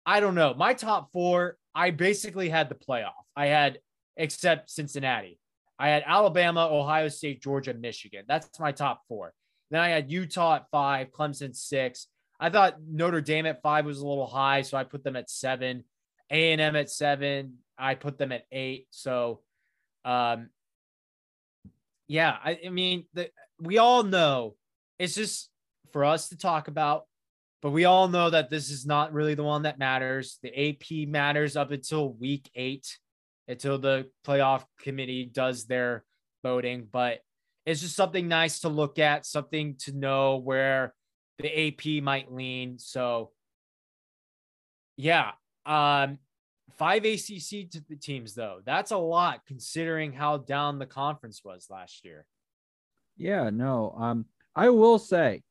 [0.06, 0.52] I don't know.
[0.52, 3.12] My top four, I basically had the playoff.
[3.34, 3.78] I had
[4.18, 5.40] except Cincinnati.
[5.78, 8.24] I had Alabama, Ohio State, Georgia, Michigan.
[8.28, 9.32] That's my top four.
[9.70, 12.06] Then I had Utah at five, Clemson six.
[12.38, 15.30] I thought Notre Dame at five was a little high, so I put them at
[15.30, 15.84] seven.
[16.30, 17.54] A and M at seven.
[17.78, 18.88] I put them at eight.
[18.90, 19.40] So,
[20.04, 20.50] um,
[22.08, 24.56] yeah, I, I mean, the, we all know
[24.98, 25.50] it's just
[25.92, 27.04] for us to talk about
[27.64, 30.38] but we all know that this is not really the one that matters.
[30.42, 32.98] The AP matters up until week eight,
[33.48, 36.04] until the playoff committee does their
[36.42, 36.86] voting.
[36.92, 37.20] But
[37.64, 40.92] it's just something nice to look at, something to know where
[41.38, 42.78] the AP might lean.
[42.78, 43.30] So,
[44.98, 45.30] yeah,
[45.64, 46.18] um,
[46.76, 48.60] five ACC to the teams though.
[48.64, 52.26] That's a lot considering how down the conference was last year.
[53.16, 53.94] Yeah, no.
[53.98, 55.42] Um, I will say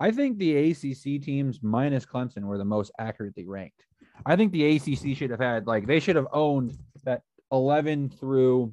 [0.00, 3.84] I think the ACC teams minus Clemson were the most accurately ranked.
[4.26, 8.72] I think the ACC should have had like they should have owned that 11 through.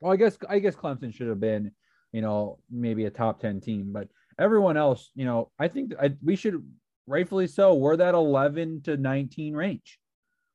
[0.00, 1.72] Well, I guess I guess Clemson should have been,
[2.12, 4.08] you know, maybe a top 10 team, but
[4.38, 6.64] everyone else, you know, I think I, we should
[7.06, 7.74] rightfully so.
[7.74, 9.98] We're that 11 to 19 range.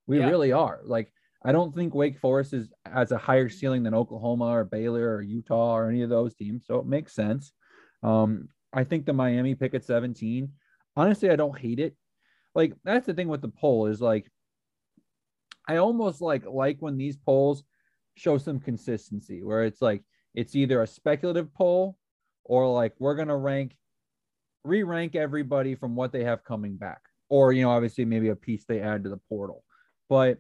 [0.07, 0.29] We yeah.
[0.29, 0.79] really are.
[0.83, 1.11] Like
[1.43, 5.21] I don't think Wake Forest is has a higher ceiling than Oklahoma or Baylor or
[5.21, 7.51] Utah or any of those teams, so it makes sense.
[8.03, 10.51] Um, I think the Miami pick at 17.
[10.95, 11.95] Honestly, I don't hate it.
[12.55, 14.31] Like that's the thing with the poll is like
[15.67, 17.63] I almost like like when these polls
[18.15, 20.03] show some consistency where it's like
[20.33, 21.97] it's either a speculative poll
[22.43, 23.75] or like we're going to rank
[24.63, 26.99] re-rank everybody from what they have coming back
[27.29, 29.63] or you know obviously maybe a piece they add to the portal.
[30.10, 30.39] But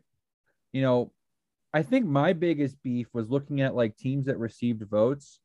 [0.73, 1.11] you know,
[1.73, 5.39] I think my biggest beef was looking at like teams that received votes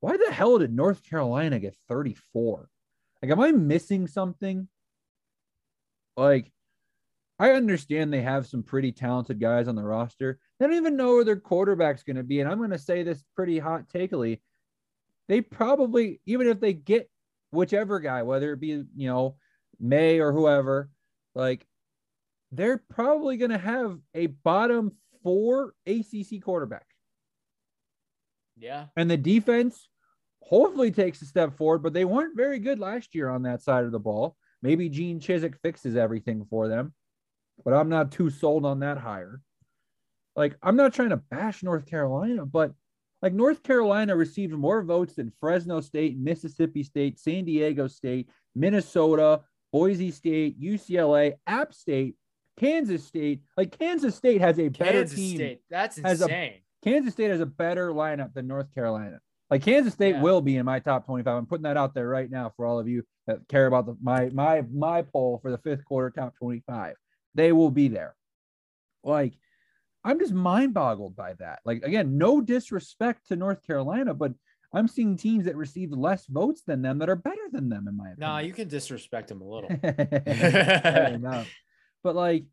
[0.00, 2.68] why the hell did North Carolina get 34?
[3.22, 4.68] Like, am I missing something?
[6.16, 6.52] Like,
[7.38, 10.38] I understand they have some pretty talented guys on the roster.
[10.58, 12.40] They don't even know where their quarterback's going to be.
[12.40, 14.40] And I'm going to say this pretty hot takeily.
[15.28, 17.10] They probably, even if they get
[17.50, 19.36] whichever guy, whether it be, you know,
[19.80, 20.88] Maye or whoever,
[21.34, 21.66] like,
[22.52, 24.92] they're probably going to have a bottom
[25.22, 26.86] four ACC quarterback.
[28.58, 28.86] Yeah.
[28.96, 29.88] And the defense
[30.40, 33.84] hopefully takes a step forward, but they weren't very good last year on that side
[33.84, 34.36] of the ball.
[34.62, 36.94] Maybe Gene Chizik fixes everything for them,
[37.64, 39.40] but I'm not too sold on that hire.
[40.34, 42.72] Like, I'm not trying to bash North Carolina, but
[43.22, 49.40] like North Carolina received more votes than Fresno State, Mississippi State, San Diego State, Minnesota,
[49.72, 52.16] Boise State, UCLA, App State,
[52.56, 53.40] Kansas State.
[53.56, 55.36] Like Kansas State has a better Kansas team.
[55.36, 55.60] State.
[55.70, 56.54] That's has a- insane.
[56.84, 59.18] Kansas State has a better lineup than North Carolina.
[59.50, 60.22] Like Kansas State Yeah.
[60.22, 61.36] will be in my top 25.
[61.36, 63.96] I'm putting that out there right now for all of you that care about the,
[64.00, 66.94] my my my poll for the fifth quarter top 25.
[67.34, 68.14] They will be there.
[69.04, 69.34] Like
[70.04, 71.60] I'm just mind boggled by that.
[71.64, 74.32] Like again, no disrespect to North Carolina, but
[74.72, 77.96] I'm seeing teams that received less votes than them that are better than them in
[77.96, 78.20] my opinion.
[78.28, 79.70] Nah, you can disrespect them a little.
[82.06, 82.44] But like,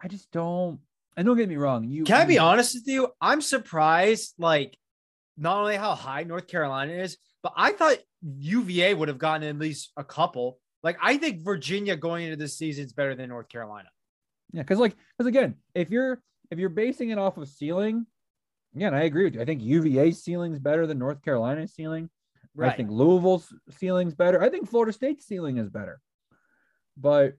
[0.00, 0.78] I just don't.
[1.14, 1.84] And don't get me wrong.
[1.84, 3.08] You Can I be honest with you?
[3.20, 4.78] I'm surprised, like,
[5.36, 9.58] not only how high North Carolina is, but I thought UVA would have gotten at
[9.58, 10.58] least a couple.
[10.82, 13.90] Like, I think Virginia going into this season is better than North Carolina.
[14.54, 18.06] Yeah, because like, because again, if you're if you're basing it off of ceiling,
[18.74, 19.42] again, I agree with you.
[19.42, 22.08] I think UVA's ceiling is better than North Carolina's ceiling.
[22.54, 22.72] Right.
[22.72, 24.42] I think Louisville's ceiling's better.
[24.42, 26.00] I think Florida State's ceiling is better.
[26.96, 27.34] But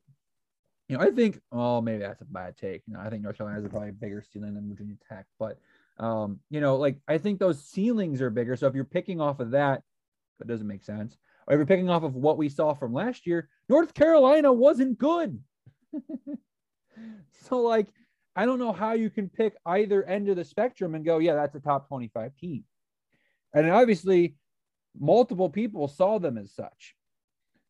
[0.90, 2.82] you know, I think oh maybe that's a bad take.
[2.88, 5.28] You know, I think North Carolina a probably a bigger ceiling than Virginia Tech.
[5.38, 5.60] But
[6.00, 8.56] um, you know, like I think those ceilings are bigger.
[8.56, 9.84] So if you're picking off of that,
[10.40, 11.16] that doesn't make sense.
[11.48, 14.98] Or if you're picking off of what we saw from last year, North Carolina wasn't
[14.98, 15.40] good.
[17.48, 17.88] so like
[18.36, 21.36] I don't know how you can pick either end of the spectrum and go, yeah,
[21.36, 22.64] that's a top 25 team.
[23.54, 24.36] And obviously,
[25.00, 26.96] multiple people saw them as such.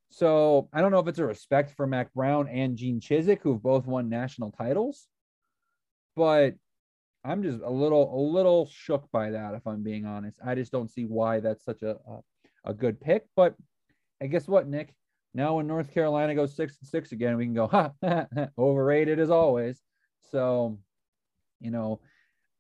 [0.09, 3.61] So I don't know if it's a respect for Mack Brown and Gene Chizik, who've
[3.61, 5.07] both won national titles,
[6.15, 6.55] but
[7.23, 10.39] I'm just a little a little shook by that, if I'm being honest.
[10.43, 12.19] I just don't see why that's such a a,
[12.65, 13.25] a good pick.
[13.35, 13.55] But
[14.19, 14.93] and guess what, Nick?
[15.33, 17.91] Now when North Carolina goes six and six again, we can go, ha,
[18.57, 19.81] overrated as always.
[20.31, 20.79] So,
[21.59, 21.99] you know,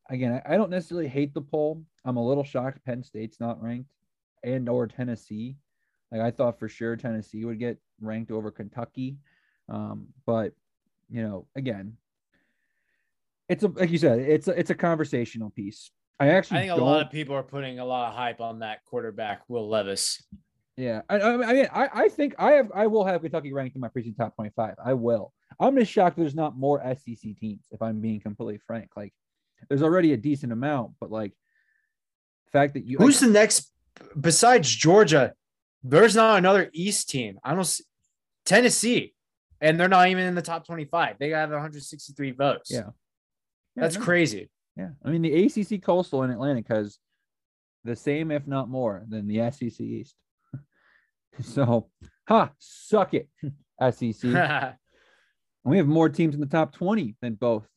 [0.09, 1.83] again, I I don't necessarily hate the poll.
[2.05, 3.91] I'm a little shocked Penn State's not ranked
[4.43, 5.55] and or Tennessee.
[6.11, 9.17] Like I thought for sure Tennessee would get ranked over Kentucky.
[9.67, 10.53] Um, but
[11.09, 11.97] you know, again,
[13.47, 15.91] it's a like you said, it's a it's a conversational piece.
[16.19, 18.59] I actually I think a lot of people are putting a lot of hype on
[18.59, 20.21] that quarterback, Will Levis.
[20.75, 21.01] yeah.
[21.09, 23.81] I, I I mean, I, I think I have I will have Kentucky ranked in
[23.81, 24.75] my preseason top 25.
[24.83, 25.33] I will.
[25.59, 28.91] I'm just shocked there's not more SEC teams, if I'm being completely frank.
[28.95, 29.13] Like
[29.67, 31.33] there's already a decent amount, but like
[32.45, 33.71] the fact that you Who's the next
[34.19, 35.33] besides Georgia?
[35.83, 37.39] There's not another East team.
[37.43, 37.83] I don't see
[38.45, 39.13] Tennessee,
[39.61, 41.15] and they're not even in the top 25.
[41.19, 42.71] They have 163 votes.
[42.71, 42.89] Yeah.
[43.75, 44.49] That's crazy.
[44.75, 46.97] Yeah, I mean the ACC Coastal in Atlantic has
[47.83, 50.15] the same, if not more, than the SEC East.
[51.41, 51.89] so,
[52.27, 53.29] ha, suck it,
[53.93, 54.75] SEC.
[55.65, 57.67] We have more teams in the top twenty than both.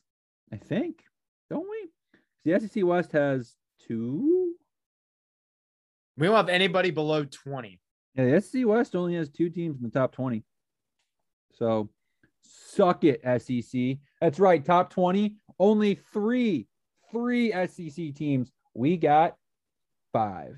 [0.53, 1.03] I think,
[1.51, 1.89] don't we?
[2.45, 3.55] The SEC West has
[3.87, 4.55] two.
[6.17, 7.81] we don't have anybody below 20.
[8.15, 10.45] Yeah, the SEC West only has two teams in the top twenty.
[11.55, 11.91] So,
[12.43, 13.99] suck it, SEC.
[14.21, 15.37] That's right, top twenty.
[15.59, 16.67] Only three,
[17.11, 18.51] three SEC teams.
[18.75, 19.37] We got
[20.13, 20.57] five.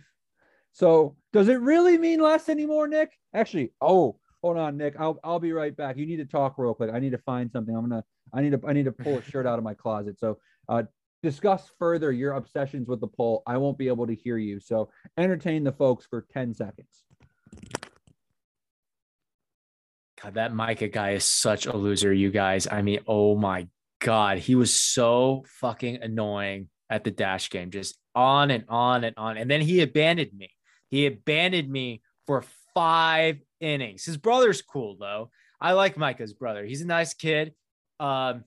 [0.72, 3.12] So does it really mean less anymore, Nick?
[3.32, 4.94] Actually, oh, hold on, Nick.
[4.98, 5.96] I'll I'll be right back.
[5.96, 6.90] You need to talk real quick.
[6.92, 7.74] I need to find something.
[7.74, 10.18] I'm gonna I need to I need to pull a shirt out of my closet.
[10.18, 10.38] So
[10.68, 10.82] uh
[11.22, 13.42] discuss further your obsessions with the poll.
[13.46, 14.60] I won't be able to hear you.
[14.60, 17.04] So entertain the folks for 10 seconds.
[20.24, 22.66] God, that Micah guy is such a loser, you guys.
[22.70, 23.68] I mean, oh my
[24.00, 24.38] God.
[24.38, 29.36] He was so fucking annoying at the dash game, just on and on and on.
[29.36, 30.50] And then he abandoned me.
[30.88, 32.42] He abandoned me for
[32.74, 34.06] five innings.
[34.06, 35.30] His brother's cool, though.
[35.60, 36.64] I like Micah's brother.
[36.64, 37.52] He's a nice kid.
[38.00, 38.44] Um,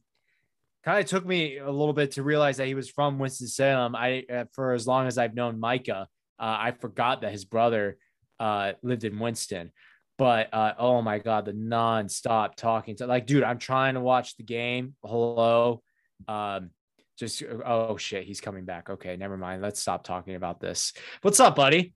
[0.83, 3.95] kind of took me a little bit to realize that he was from Winston-Salem.
[3.95, 6.07] I, uh, for as long as I've known Micah,
[6.39, 7.97] uh, I forgot that his brother
[8.39, 9.71] uh, lived in Winston
[10.17, 14.35] but uh, oh my god, the nonstop talking to like, dude, I'm trying to watch
[14.35, 14.95] the game.
[15.03, 15.81] Hello,
[16.27, 16.71] um,
[17.17, 18.89] just oh shit, he's coming back.
[18.89, 19.61] Okay, never mind.
[19.61, 20.93] Let's stop talking about this.
[21.21, 21.93] What's up, buddy?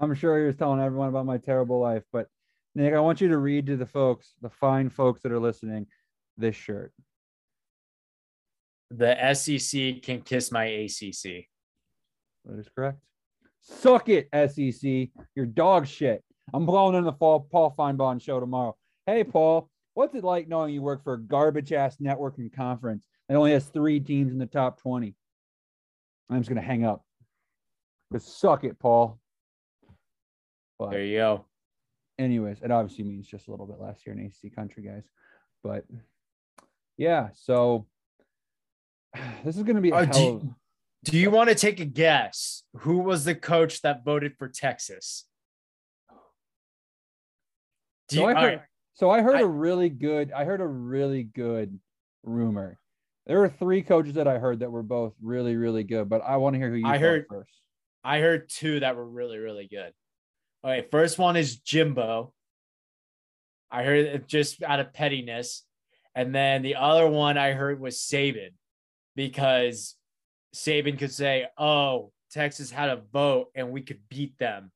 [0.00, 2.26] I'm sure you're telling everyone about my terrible life, but
[2.74, 5.86] Nick, I want you to read to the folks, the fine folks that are listening,
[6.36, 6.92] this shirt.
[8.90, 11.46] The SEC can kiss my ACC.
[12.44, 12.98] That is correct.
[13.60, 15.08] Suck it, SEC.
[15.34, 16.24] You're dog shit.
[16.52, 18.76] I'm blowing in the fall Paul Finebaum show tomorrow.
[19.06, 23.06] Hey, Paul, what's it like knowing you work for a garbage ass network and conference
[23.28, 25.14] that only has three teams in the top 20?
[26.30, 27.04] I'm just going to hang up.
[28.10, 29.18] Because suck it, Paul.
[30.78, 31.46] But There you go.
[32.18, 35.04] anyways, it obviously means just a little bit less here in ACC country, guys.
[35.62, 35.84] But
[36.96, 37.86] yeah, so
[39.44, 40.48] this is going to be a Uh, hell do, of,
[41.04, 42.64] do you want to take a guess?
[42.78, 45.24] Who was the coach that voted for Texas?
[48.12, 48.60] Do So you, I heard, right,
[48.94, 51.78] so I heard I- a really good, I heard a really good
[52.22, 52.78] rumor.
[53.26, 56.36] There were three coaches that I heard that were both really, really good, but I
[56.36, 57.50] want to hear who you I heard- first.
[58.04, 59.92] I heard two that were really, really good.
[60.64, 62.32] All right, first one is Jimbo.
[63.70, 65.64] I heard it just out of pettiness.
[66.14, 68.50] And then the other one I heard was Saban
[69.16, 69.96] because
[70.54, 74.70] Saban could say, Oh, Texas had a vote and we could beat them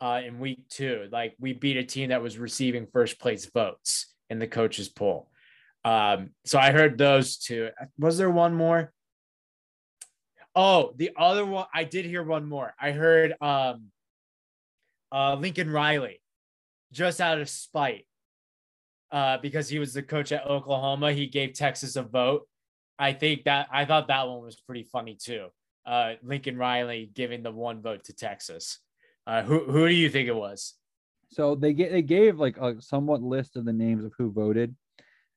[0.00, 1.08] uh, in week two.
[1.10, 5.30] Like we beat a team that was receiving first place votes in the coaches poll.
[5.84, 7.70] Um, so I heard those two.
[7.98, 8.92] Was there one more?
[10.54, 12.74] Oh, the other one I did hear one more.
[12.80, 13.86] I heard um
[15.12, 16.20] uh Lincoln Riley
[16.92, 18.06] just out of spite.
[19.12, 22.46] Uh, because he was the coach at Oklahoma, he gave Texas a vote.
[22.96, 25.48] I think that I thought that one was pretty funny too.
[25.84, 28.78] Uh, Lincoln Riley giving the one vote to Texas.
[29.26, 30.74] Uh, who who do you think it was?
[31.28, 34.74] So they get they gave like a somewhat list of the names of who voted,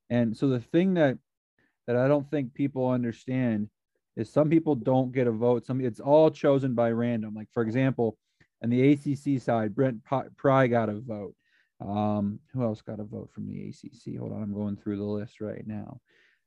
[0.09, 1.17] and so the thing that
[1.87, 3.69] that I don't think people understand
[4.15, 5.65] is some people don't get a vote.
[5.65, 7.33] Some it's all chosen by random.
[7.35, 8.17] Like for example,
[8.63, 10.01] on the ACC side, Brent
[10.37, 11.35] Pry got a vote.
[11.81, 14.17] Um, who else got a vote from the ACC?
[14.17, 15.99] Hold on, I'm going through the list right now.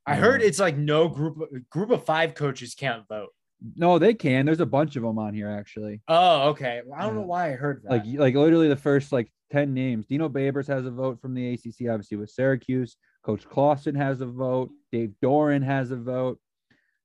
[0.07, 1.37] I heard Um, it's like no group
[1.69, 3.31] group of five coaches can't vote.
[3.75, 4.47] No, they can.
[4.47, 6.03] There's a bunch of them on here actually.
[6.09, 6.83] Oh, okay.
[6.97, 7.91] I don't know why I heard that.
[7.91, 11.53] like like literally the first like 10 names dino babers has a vote from the
[11.53, 16.39] acc obviously with syracuse coach clawson has a vote dave doeren has a vote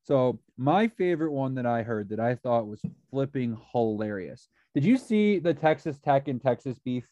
[0.03, 4.97] so my favorite one that i heard that i thought was flipping hilarious did you
[4.97, 7.07] see the texas tech and texas beef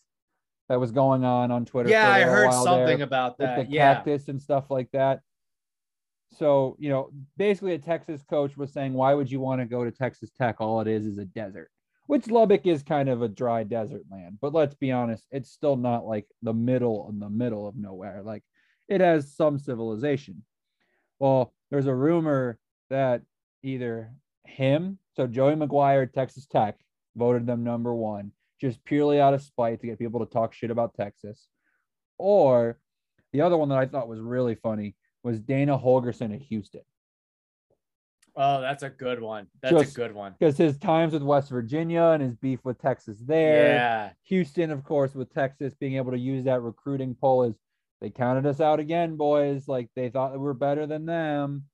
[0.67, 3.67] that was going on on twitter yeah, I heard something there about that.
[3.67, 3.95] the yeah.
[3.95, 5.21] cactus and stuff like that
[6.31, 9.83] so you know basically a texas coach was saying why would you want to go
[9.83, 11.69] to texas tech all it is is a desert
[12.09, 15.75] which Lubbock is kind of a dry desert land, but let's be honest, it's still
[15.75, 18.23] not like the middle in the middle of nowhere.
[18.23, 18.41] Like
[18.87, 20.43] it has some civilization.
[21.19, 22.57] Well, there's a rumor
[22.89, 23.21] that
[23.61, 24.11] either
[24.43, 26.79] him, so Joey McGuire, Texas Tech,
[27.15, 30.71] voted them number one, just purely out of spite to get people to talk shit
[30.71, 31.47] about Texas.
[32.17, 32.79] Or
[33.33, 36.81] the other one that I thought was really funny was Dana Holgorsen at Houston.
[38.35, 39.47] Oh, that's a good one.
[39.61, 40.35] That's Just- a good one.
[40.39, 43.73] Because his times with West Virginia and his beef with Texas there.
[43.73, 44.09] Yeah.
[44.23, 47.55] Houston, of course, with Texas being able to use that recruiting poll is
[47.99, 49.67] they counted us out again, boys.
[49.67, 51.65] Like they thought we were better than them.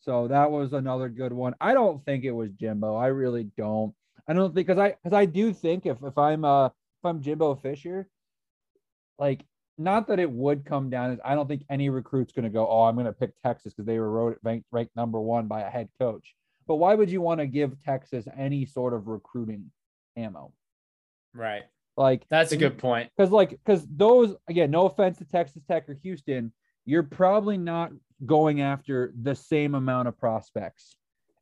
[0.00, 1.54] So that was another good one.
[1.60, 2.94] I don't think it was Jimbo.
[2.94, 3.94] I really don't.
[4.28, 7.22] I don't think because I because I do think if if I'm uh if I'm
[7.22, 8.08] Jimbo Fisher,
[9.18, 9.44] like
[9.78, 12.82] not that it would come down as I don't think any recruit's gonna go, oh,
[12.84, 15.88] I'm gonna pick Texas because they were wrote- ranked ranked number one by a head
[15.98, 16.34] coach.
[16.66, 19.70] But why would you want to give Texas any sort of recruiting
[20.16, 20.52] ammo?
[21.34, 21.64] Right.
[21.96, 23.10] Like That's a good point.
[23.16, 26.52] because like because those again no offense to texas tech or houston
[26.86, 27.92] you're probably not
[28.26, 30.96] going after the same amount of prospects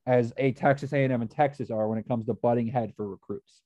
[0.07, 3.63] as a texas a&m and texas are when it comes to butting head for recruits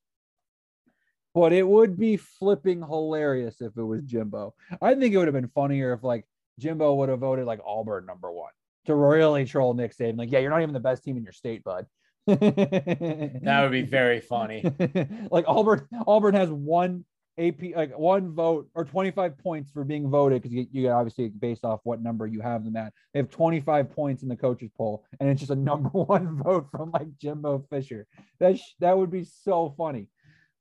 [1.36, 5.34] but it would be flipping hilarious if it was jimbo i think it would have
[5.34, 6.24] been funnier if like
[6.58, 8.50] jimbo would have voted like auburn number one
[8.86, 11.32] to really troll nick saban like yeah you're not even the best team in your
[11.32, 11.86] state bud
[12.26, 14.64] That would be very funny.
[15.30, 17.04] like Auburn, Auburn has one
[17.38, 21.64] AP, like one vote or 25 points for being voted because you, you obviously based
[21.64, 22.92] off what number you have them at.
[23.12, 26.68] They have 25 points in the coaches poll, and it's just a number one vote
[26.70, 28.06] from like Jimbo Fisher.
[28.40, 30.08] That sh- that would be so funny.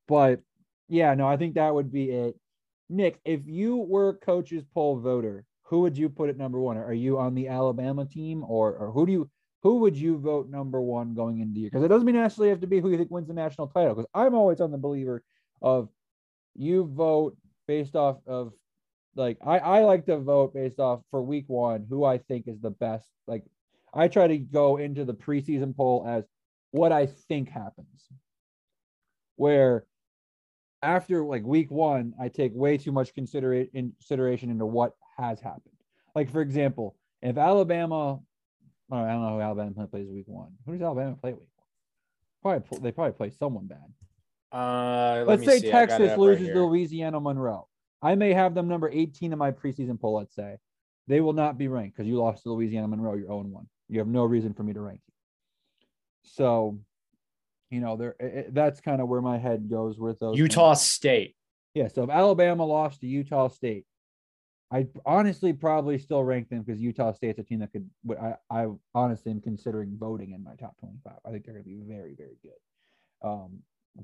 [0.08, 0.42] But
[0.88, 2.36] yeah, no, I think that would be it.
[2.90, 6.78] Nick, if you were coaches poll voter, who would you put at number one?
[6.78, 9.30] Are you on the Alabama team, or or who do you
[9.64, 11.70] who would you vote number one going into year?
[11.72, 13.96] Because it doesn't mean necessarily have to be who you think wins the national title.
[13.96, 15.24] Because I'm always on the believer
[15.62, 15.90] of
[16.56, 17.36] you vote
[17.68, 18.54] based off of
[19.16, 22.62] like I, I like to vote based off for week one who I think is
[22.62, 23.10] the best.
[23.26, 23.44] Like
[23.92, 26.26] I try to go into the preseason poll as
[26.70, 28.08] what I think happens.
[29.38, 29.86] Where
[30.86, 35.76] after like week one, I take way too much consideration into what has happened.
[36.14, 38.20] Like for example, if Alabama
[38.92, 40.52] Oh, I don't know who Alabama plays week one.
[40.66, 41.48] Who does Alabama play week
[42.42, 42.62] one?
[42.62, 43.80] Probably they probably play someone bad.
[44.52, 45.70] Uh, let Let's me say see.
[45.70, 47.68] I got it Texas right loses to Louisiana Monroe.
[48.02, 50.16] I may have them number 18 in my preseason poll.
[50.16, 50.58] Let's say
[51.08, 53.16] they will not be ranked because you lost to Louisiana Monroe.
[53.16, 53.68] You're 0 1.
[53.90, 55.14] You have no reason for me to rank you.
[56.22, 56.80] So
[57.70, 58.16] you know, there
[58.52, 60.38] that's kind of where my head goes with those.
[60.38, 60.82] Utah things.
[60.82, 61.36] State.
[61.74, 61.88] Yeah.
[61.88, 63.86] So if Alabama lost to Utah State,
[64.72, 67.90] I honestly probably still rank them because Utah State's a team that could.
[68.20, 71.20] I, I honestly am considering voting in my top twenty-five.
[71.26, 73.28] I think they're going to be very, very good.
[73.28, 73.60] Um,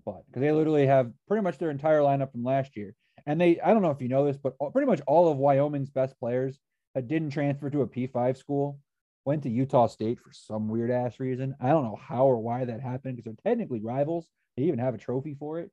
[0.05, 2.95] but because they literally have pretty much their entire lineup from last year,
[3.25, 5.89] and they I don't know if you know this, but pretty much all of Wyoming's
[5.89, 6.59] best players
[6.95, 8.79] that didn't transfer to a P5 school
[9.25, 11.55] went to Utah State for some weird ass reason.
[11.61, 14.27] I don't know how or why that happened because they're technically rivals.
[14.57, 15.71] They even have a trophy for it,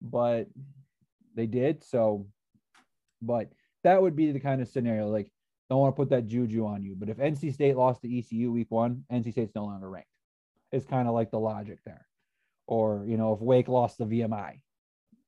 [0.00, 0.48] but
[1.34, 1.84] they did.
[1.84, 2.26] So,
[3.20, 3.50] but
[3.82, 5.30] that would be the kind of scenario like
[5.70, 6.94] don't want to put that juju on you.
[6.96, 10.08] But if NC State lost to ECU week one, NC State's no longer ranked.
[10.72, 12.06] It's kind of like the logic there.
[12.66, 14.60] Or, you know, if Wake lost the VMI,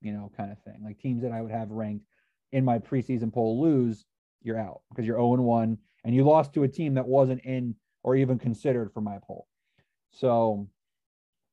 [0.01, 0.83] you know, kind of thing.
[0.85, 2.05] Like teams that I would have ranked
[2.53, 4.05] in my preseason poll lose,
[4.43, 7.75] you're out because you're 0 1 and you lost to a team that wasn't in
[8.05, 9.49] or even considered for my poll.
[10.13, 10.69] So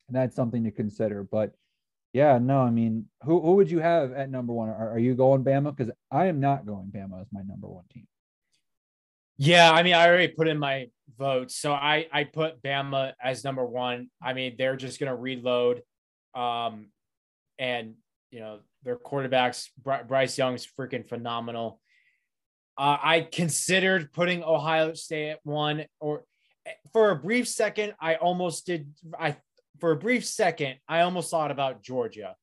[0.09, 1.23] that's something to consider.
[1.23, 1.53] But
[2.13, 4.69] yeah, no, I mean, who, who would you have at number one?
[4.69, 5.75] Are, are you going Bama?
[5.75, 8.07] Because I am not going Bama as my number one team.
[9.37, 13.43] Yeah, I mean, I already put in my vote, so I I put Bama as
[13.43, 14.11] number one.
[14.21, 15.81] I mean, they're just gonna reload,
[16.35, 16.89] um,
[17.57, 17.95] and
[18.29, 19.69] you know their quarterbacks.
[20.07, 21.81] Bryce Young's freaking phenomenal.
[22.77, 26.23] Uh, I considered putting Ohio State at one, or
[26.91, 28.91] for a brief second, I almost did.
[29.19, 29.37] I
[29.79, 32.35] for a brief second, I almost thought about Georgia,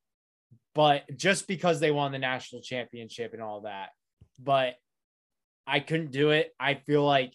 [0.74, 3.90] but just because they won the national championship and all that,
[4.38, 4.74] but
[5.66, 6.52] I couldn't do it.
[6.58, 7.32] I feel like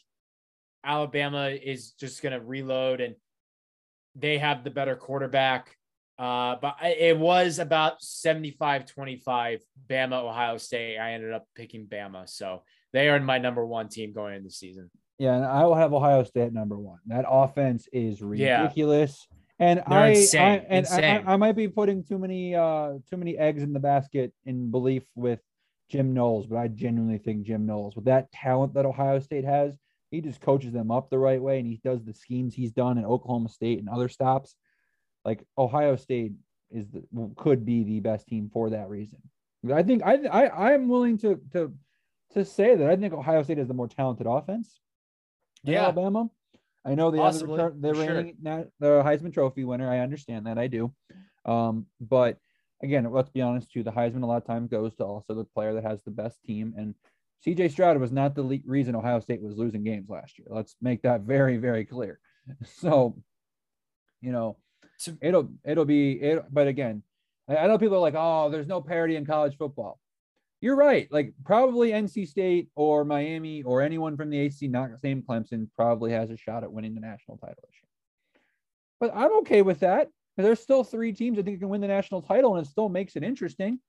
[0.83, 3.15] Alabama is just going to reload and
[4.15, 5.75] they have the better quarterback.
[6.17, 10.97] Uh, but it was about 75 25 Bama, Ohio State.
[10.97, 12.29] I ended up picking Bama.
[12.29, 12.63] So
[12.95, 14.89] they are in my number one team going into the season.
[15.19, 16.99] Yeah, and I will have Ohio State number one.
[17.07, 19.27] That offense is ridiculous.
[19.29, 19.35] Yeah.
[19.57, 20.41] And I, insane.
[20.41, 21.23] I and insane.
[21.27, 24.71] I, I, might be putting too many uh too many eggs in the basket in
[24.71, 25.39] belief with
[25.89, 29.77] Jim Knowles, but I genuinely think Jim Knowles, with that talent that Ohio State has,
[30.11, 32.97] he just coaches them up the right way and he does the schemes he's done
[32.97, 34.55] in Oklahoma State and other stops.
[35.23, 36.33] Like Ohio State
[36.71, 37.03] is the,
[37.35, 39.19] could be the best team for that reason.
[39.73, 41.73] I think I I I'm willing to to
[42.33, 44.79] to say that I think Ohio State has the more talented offense.
[45.63, 46.29] Yeah, Alabama.
[46.85, 48.67] I know they Possibly, have the, the reigning sure.
[48.79, 49.89] the Heisman Trophy winner.
[49.89, 50.59] I understand that.
[50.59, 50.93] I do.
[51.45, 52.37] Um, but
[52.83, 53.81] again, let's be honest too.
[53.81, 56.43] The Heisman a lot of times goes to also the player that has the best
[56.43, 56.73] team.
[56.77, 56.93] And
[57.45, 60.47] CJ Stroud was not the le- reason Ohio State was losing games last year.
[60.51, 62.19] Let's make that very, very clear.
[62.77, 63.17] So,
[64.21, 64.57] you know,
[65.19, 66.45] it'll it'll be it.
[66.51, 67.01] But again,
[67.49, 69.99] I know people are like, oh, there's no parity in college football
[70.65, 71.07] you're right.
[71.11, 76.11] Like probably NC State or Miami or anyone from the ACC, not same Clemson, probably
[76.11, 78.41] has a shot at winning the national title this year.
[78.99, 82.21] But I'm okay with that there's still three teams I think can win the national
[82.21, 83.79] title, and it still makes it interesting.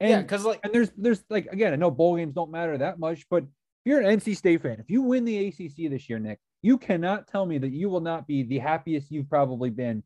[0.00, 2.76] And, yeah, because like, and there's there's like again, I know bowl games don't matter
[2.78, 3.48] that much, but if
[3.84, 7.28] you're an NC State fan, if you win the ACC this year, Nick, you cannot
[7.28, 10.02] tell me that you will not be the happiest you've probably been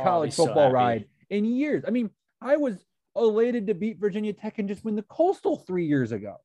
[0.00, 1.84] college oh, football so ride in years.
[1.86, 2.84] I mean, I was
[3.16, 6.36] elated to beat Virginia Tech and just win the Coastal three years ago.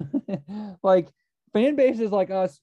[0.82, 1.08] like
[1.52, 2.60] fan bases like us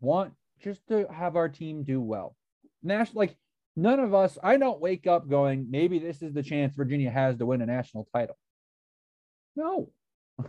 [0.00, 2.34] want just to have our team do well.
[2.82, 3.36] National, like
[3.76, 7.36] none of us, I don't wake up going, maybe this is the chance Virginia has
[7.36, 8.36] to win a national title.
[9.56, 9.90] No,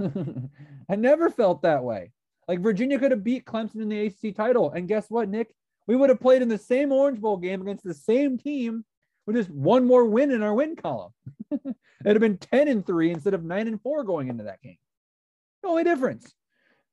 [0.90, 2.12] I never felt that way.
[2.48, 4.72] Like Virginia could have beat Clemson in the ACC title.
[4.72, 5.54] And guess what, Nick?
[5.88, 8.86] We would have played in the same Orange Bowl game against the same team
[9.30, 11.14] with just one more win in our win column.
[11.52, 14.80] It'd have been 10 and 3 instead of 9 and 4 going into that game.
[15.62, 16.34] The only difference.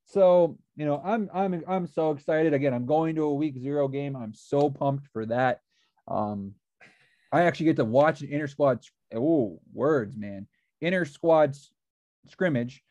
[0.04, 2.52] So, you know, I'm I'm I'm so excited.
[2.52, 4.14] Again, I'm going to a week zero game.
[4.14, 5.62] I'm so pumped for that.
[6.06, 6.52] Um,
[7.32, 8.84] I actually get to watch an inter squad.
[9.14, 10.46] Oh, words, man!
[10.82, 11.56] Inter squad
[12.28, 12.82] scrimmage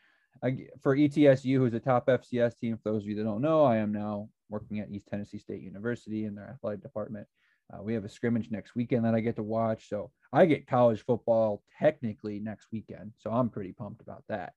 [0.82, 2.78] for ETSU, who's a top FCS team.
[2.82, 5.62] For those of you that don't know, I am now working at East Tennessee State
[5.62, 7.28] University in their athletic department.
[7.74, 9.90] Uh, we have a scrimmage next weekend that I get to watch.
[9.90, 13.14] So I get college football technically next weekend.
[13.18, 14.54] So I'm pretty pumped about that.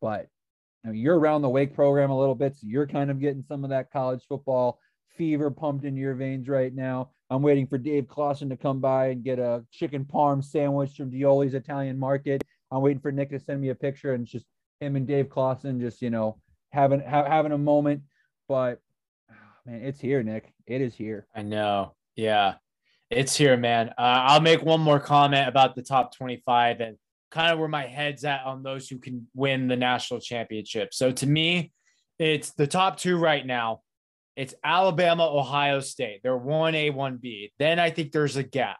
[0.00, 0.28] But
[0.82, 2.56] you know, you're around the Wake program a little bit.
[2.56, 4.78] So you're kind of getting some of that college football
[5.16, 7.10] fever pumped into your veins right now.
[7.30, 11.10] I'm waiting for Dave Clawson to come by and get a chicken parm sandwich from
[11.10, 12.44] Dioli's Italian Market.
[12.70, 14.46] I'm waiting for Nick to send me a picture and just
[14.80, 16.38] him and Dave Clawson just, you know,
[16.70, 18.02] having ha- having a moment.
[18.48, 18.80] But
[19.30, 19.34] oh,
[19.64, 20.52] man, it's here, Nick.
[20.66, 21.26] It is here.
[21.34, 21.94] I know.
[22.16, 22.54] Yeah,
[23.10, 23.90] it's here, man.
[23.90, 26.96] Uh, I'll make one more comment about the top 25 and
[27.30, 30.94] kind of where my head's at on those who can win the national championship.
[30.94, 31.72] So to me,
[32.18, 33.80] it's the top two right now.
[34.36, 36.20] It's Alabama, Ohio State.
[36.22, 37.52] They're 1A, 1B.
[37.58, 38.78] Then I think there's a gap.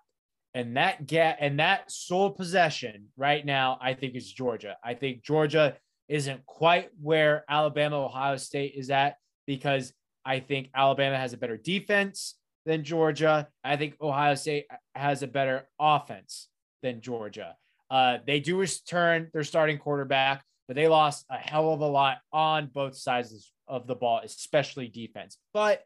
[0.53, 4.77] And that gap and that sole possession right now, I think is Georgia.
[4.85, 5.77] I think Georgia
[6.09, 9.17] isn't quite where Alabama, Ohio State is at
[9.47, 9.93] because
[10.25, 12.37] I think Alabama has a better defense
[12.67, 13.49] than Georgia.
[13.63, 16.49] I think Ohio State has a better offense
[16.83, 17.57] than Georgia.
[17.91, 22.19] Uh, they do return their starting quarterback, but they lost a hell of a lot
[22.33, 25.39] on both sides of the ball, especially defense.
[25.53, 25.83] But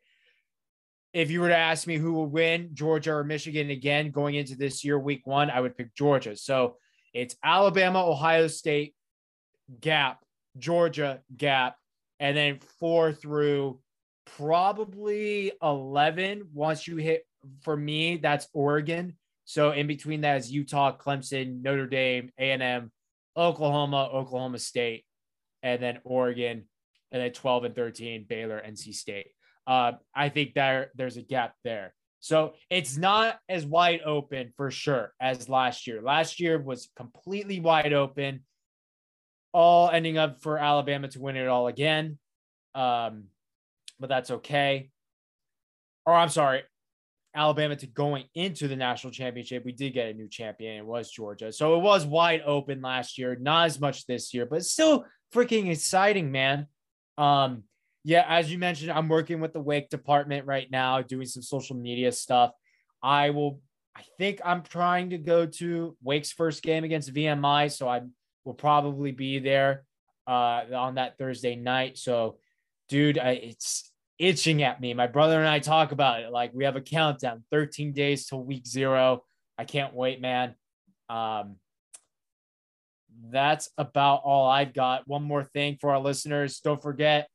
[1.12, 4.56] if you were to ask me who will win, Georgia or Michigan again going into
[4.56, 6.36] this year, week one, I would pick Georgia.
[6.36, 6.76] So
[7.12, 8.94] it's Alabama, Ohio State,
[9.80, 10.20] gap,
[10.58, 11.76] Georgia, gap,
[12.20, 13.80] and then four through
[14.36, 16.48] probably 11.
[16.52, 17.24] Once you hit,
[17.62, 19.16] for me, that's Oregon.
[19.44, 22.90] So in between that is Utah, Clemson, Notre Dame, A&M,
[23.36, 25.04] Oklahoma, Oklahoma State,
[25.62, 26.64] and then Oregon,
[27.12, 29.28] and then 12 and 13, Baylor, NC State.
[29.66, 31.94] Uh, I think there there's a gap there.
[32.20, 36.02] So it's not as wide open for sure as last year.
[36.02, 38.40] Last year was completely wide open,
[39.52, 42.18] all ending up for Alabama to win it all again.
[42.74, 43.24] Um,
[44.00, 44.90] but that's okay.
[46.06, 46.62] Or I'm sorry,
[47.34, 49.64] Alabama to going into the national championship.
[49.64, 50.76] We did get a new champion.
[50.76, 51.52] It was Georgia.
[51.52, 55.70] So it was wide open last year, not as much this year, but still freaking
[55.70, 56.66] exciting, man.
[57.16, 57.64] Um,
[58.04, 61.76] yeah, as you mentioned, I'm working with the Wake department right now, doing some social
[61.76, 62.52] media stuff.
[63.02, 63.60] I will,
[63.94, 67.70] I think I'm trying to go to Wake's first game against VMI.
[67.70, 68.02] So I
[68.44, 69.84] will probably be there
[70.26, 71.98] uh, on that Thursday night.
[71.98, 72.38] So,
[72.88, 73.87] dude, I, it's
[74.18, 74.94] itching at me.
[74.94, 76.30] My brother and I talk about it.
[76.30, 79.24] Like we have a countdown, 13 days till week zero.
[79.56, 80.54] I can't wait, man.
[81.08, 81.56] Um,
[83.30, 85.06] that's about all I've got.
[85.06, 86.60] One more thing for our listeners.
[86.60, 87.28] Don't forget,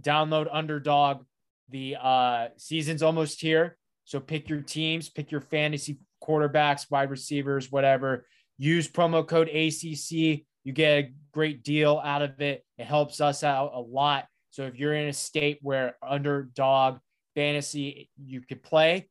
[0.00, 1.24] download underdog.
[1.70, 3.76] The uh, season's almost here.
[4.04, 8.26] So pick your teams, pick your fantasy quarterbacks, wide receivers, whatever.
[8.58, 10.44] Use promo code ACC.
[10.64, 12.64] You get a great deal out of it.
[12.78, 14.26] It helps us out a lot.
[14.54, 16.98] So if you're in a state where underdog
[17.34, 19.08] fantasy you could play,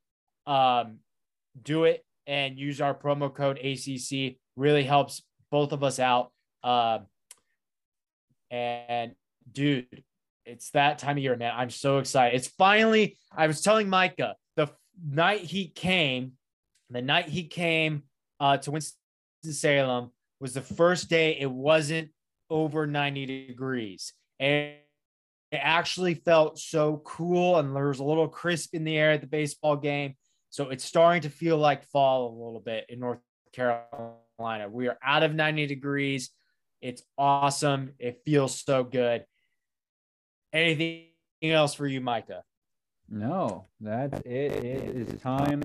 [0.48, 1.00] um,
[1.62, 4.38] do it and use our promo code ACC.
[4.56, 5.22] Really helps
[5.52, 6.32] both of us out.
[6.64, 7.00] Uh,
[8.52, 9.16] and
[9.52, 10.06] dude,
[10.46, 11.52] it's that time of year, man.
[11.54, 12.38] I'm so excited.
[12.38, 14.70] It's finally, I was telling Micah the
[15.06, 16.38] night he came,
[16.89, 18.04] the night he came
[18.39, 22.12] uh, to Winston-Salem was the first day it wasn't
[22.50, 24.14] over 90 degrees.
[24.39, 24.76] And
[25.54, 29.22] it actually felt so cool and there was a little crisp in the air at
[29.22, 30.16] the baseball game.
[30.49, 33.20] So it's starting to feel like fall a little bit in North
[33.51, 34.68] Carolina.
[34.68, 36.32] We are out of 90 degrees.
[36.82, 37.91] It's awesome.
[37.99, 39.26] It feels so good.
[40.51, 41.06] Anything
[41.43, 42.43] else for you, Micah?
[43.08, 44.54] No, that's it.
[44.66, 45.62] It is time.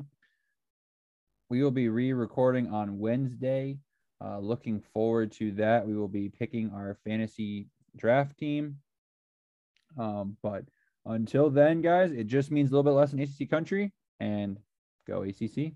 [1.48, 3.78] We will be re recording on Wednesday.
[4.22, 5.86] Uh, looking forward to that.
[5.86, 8.76] We will be picking our fantasy draft team
[9.96, 10.64] um, but
[11.06, 14.58] until then, guys, it just means a little bit less in ACC country and
[15.06, 15.72] go ACC.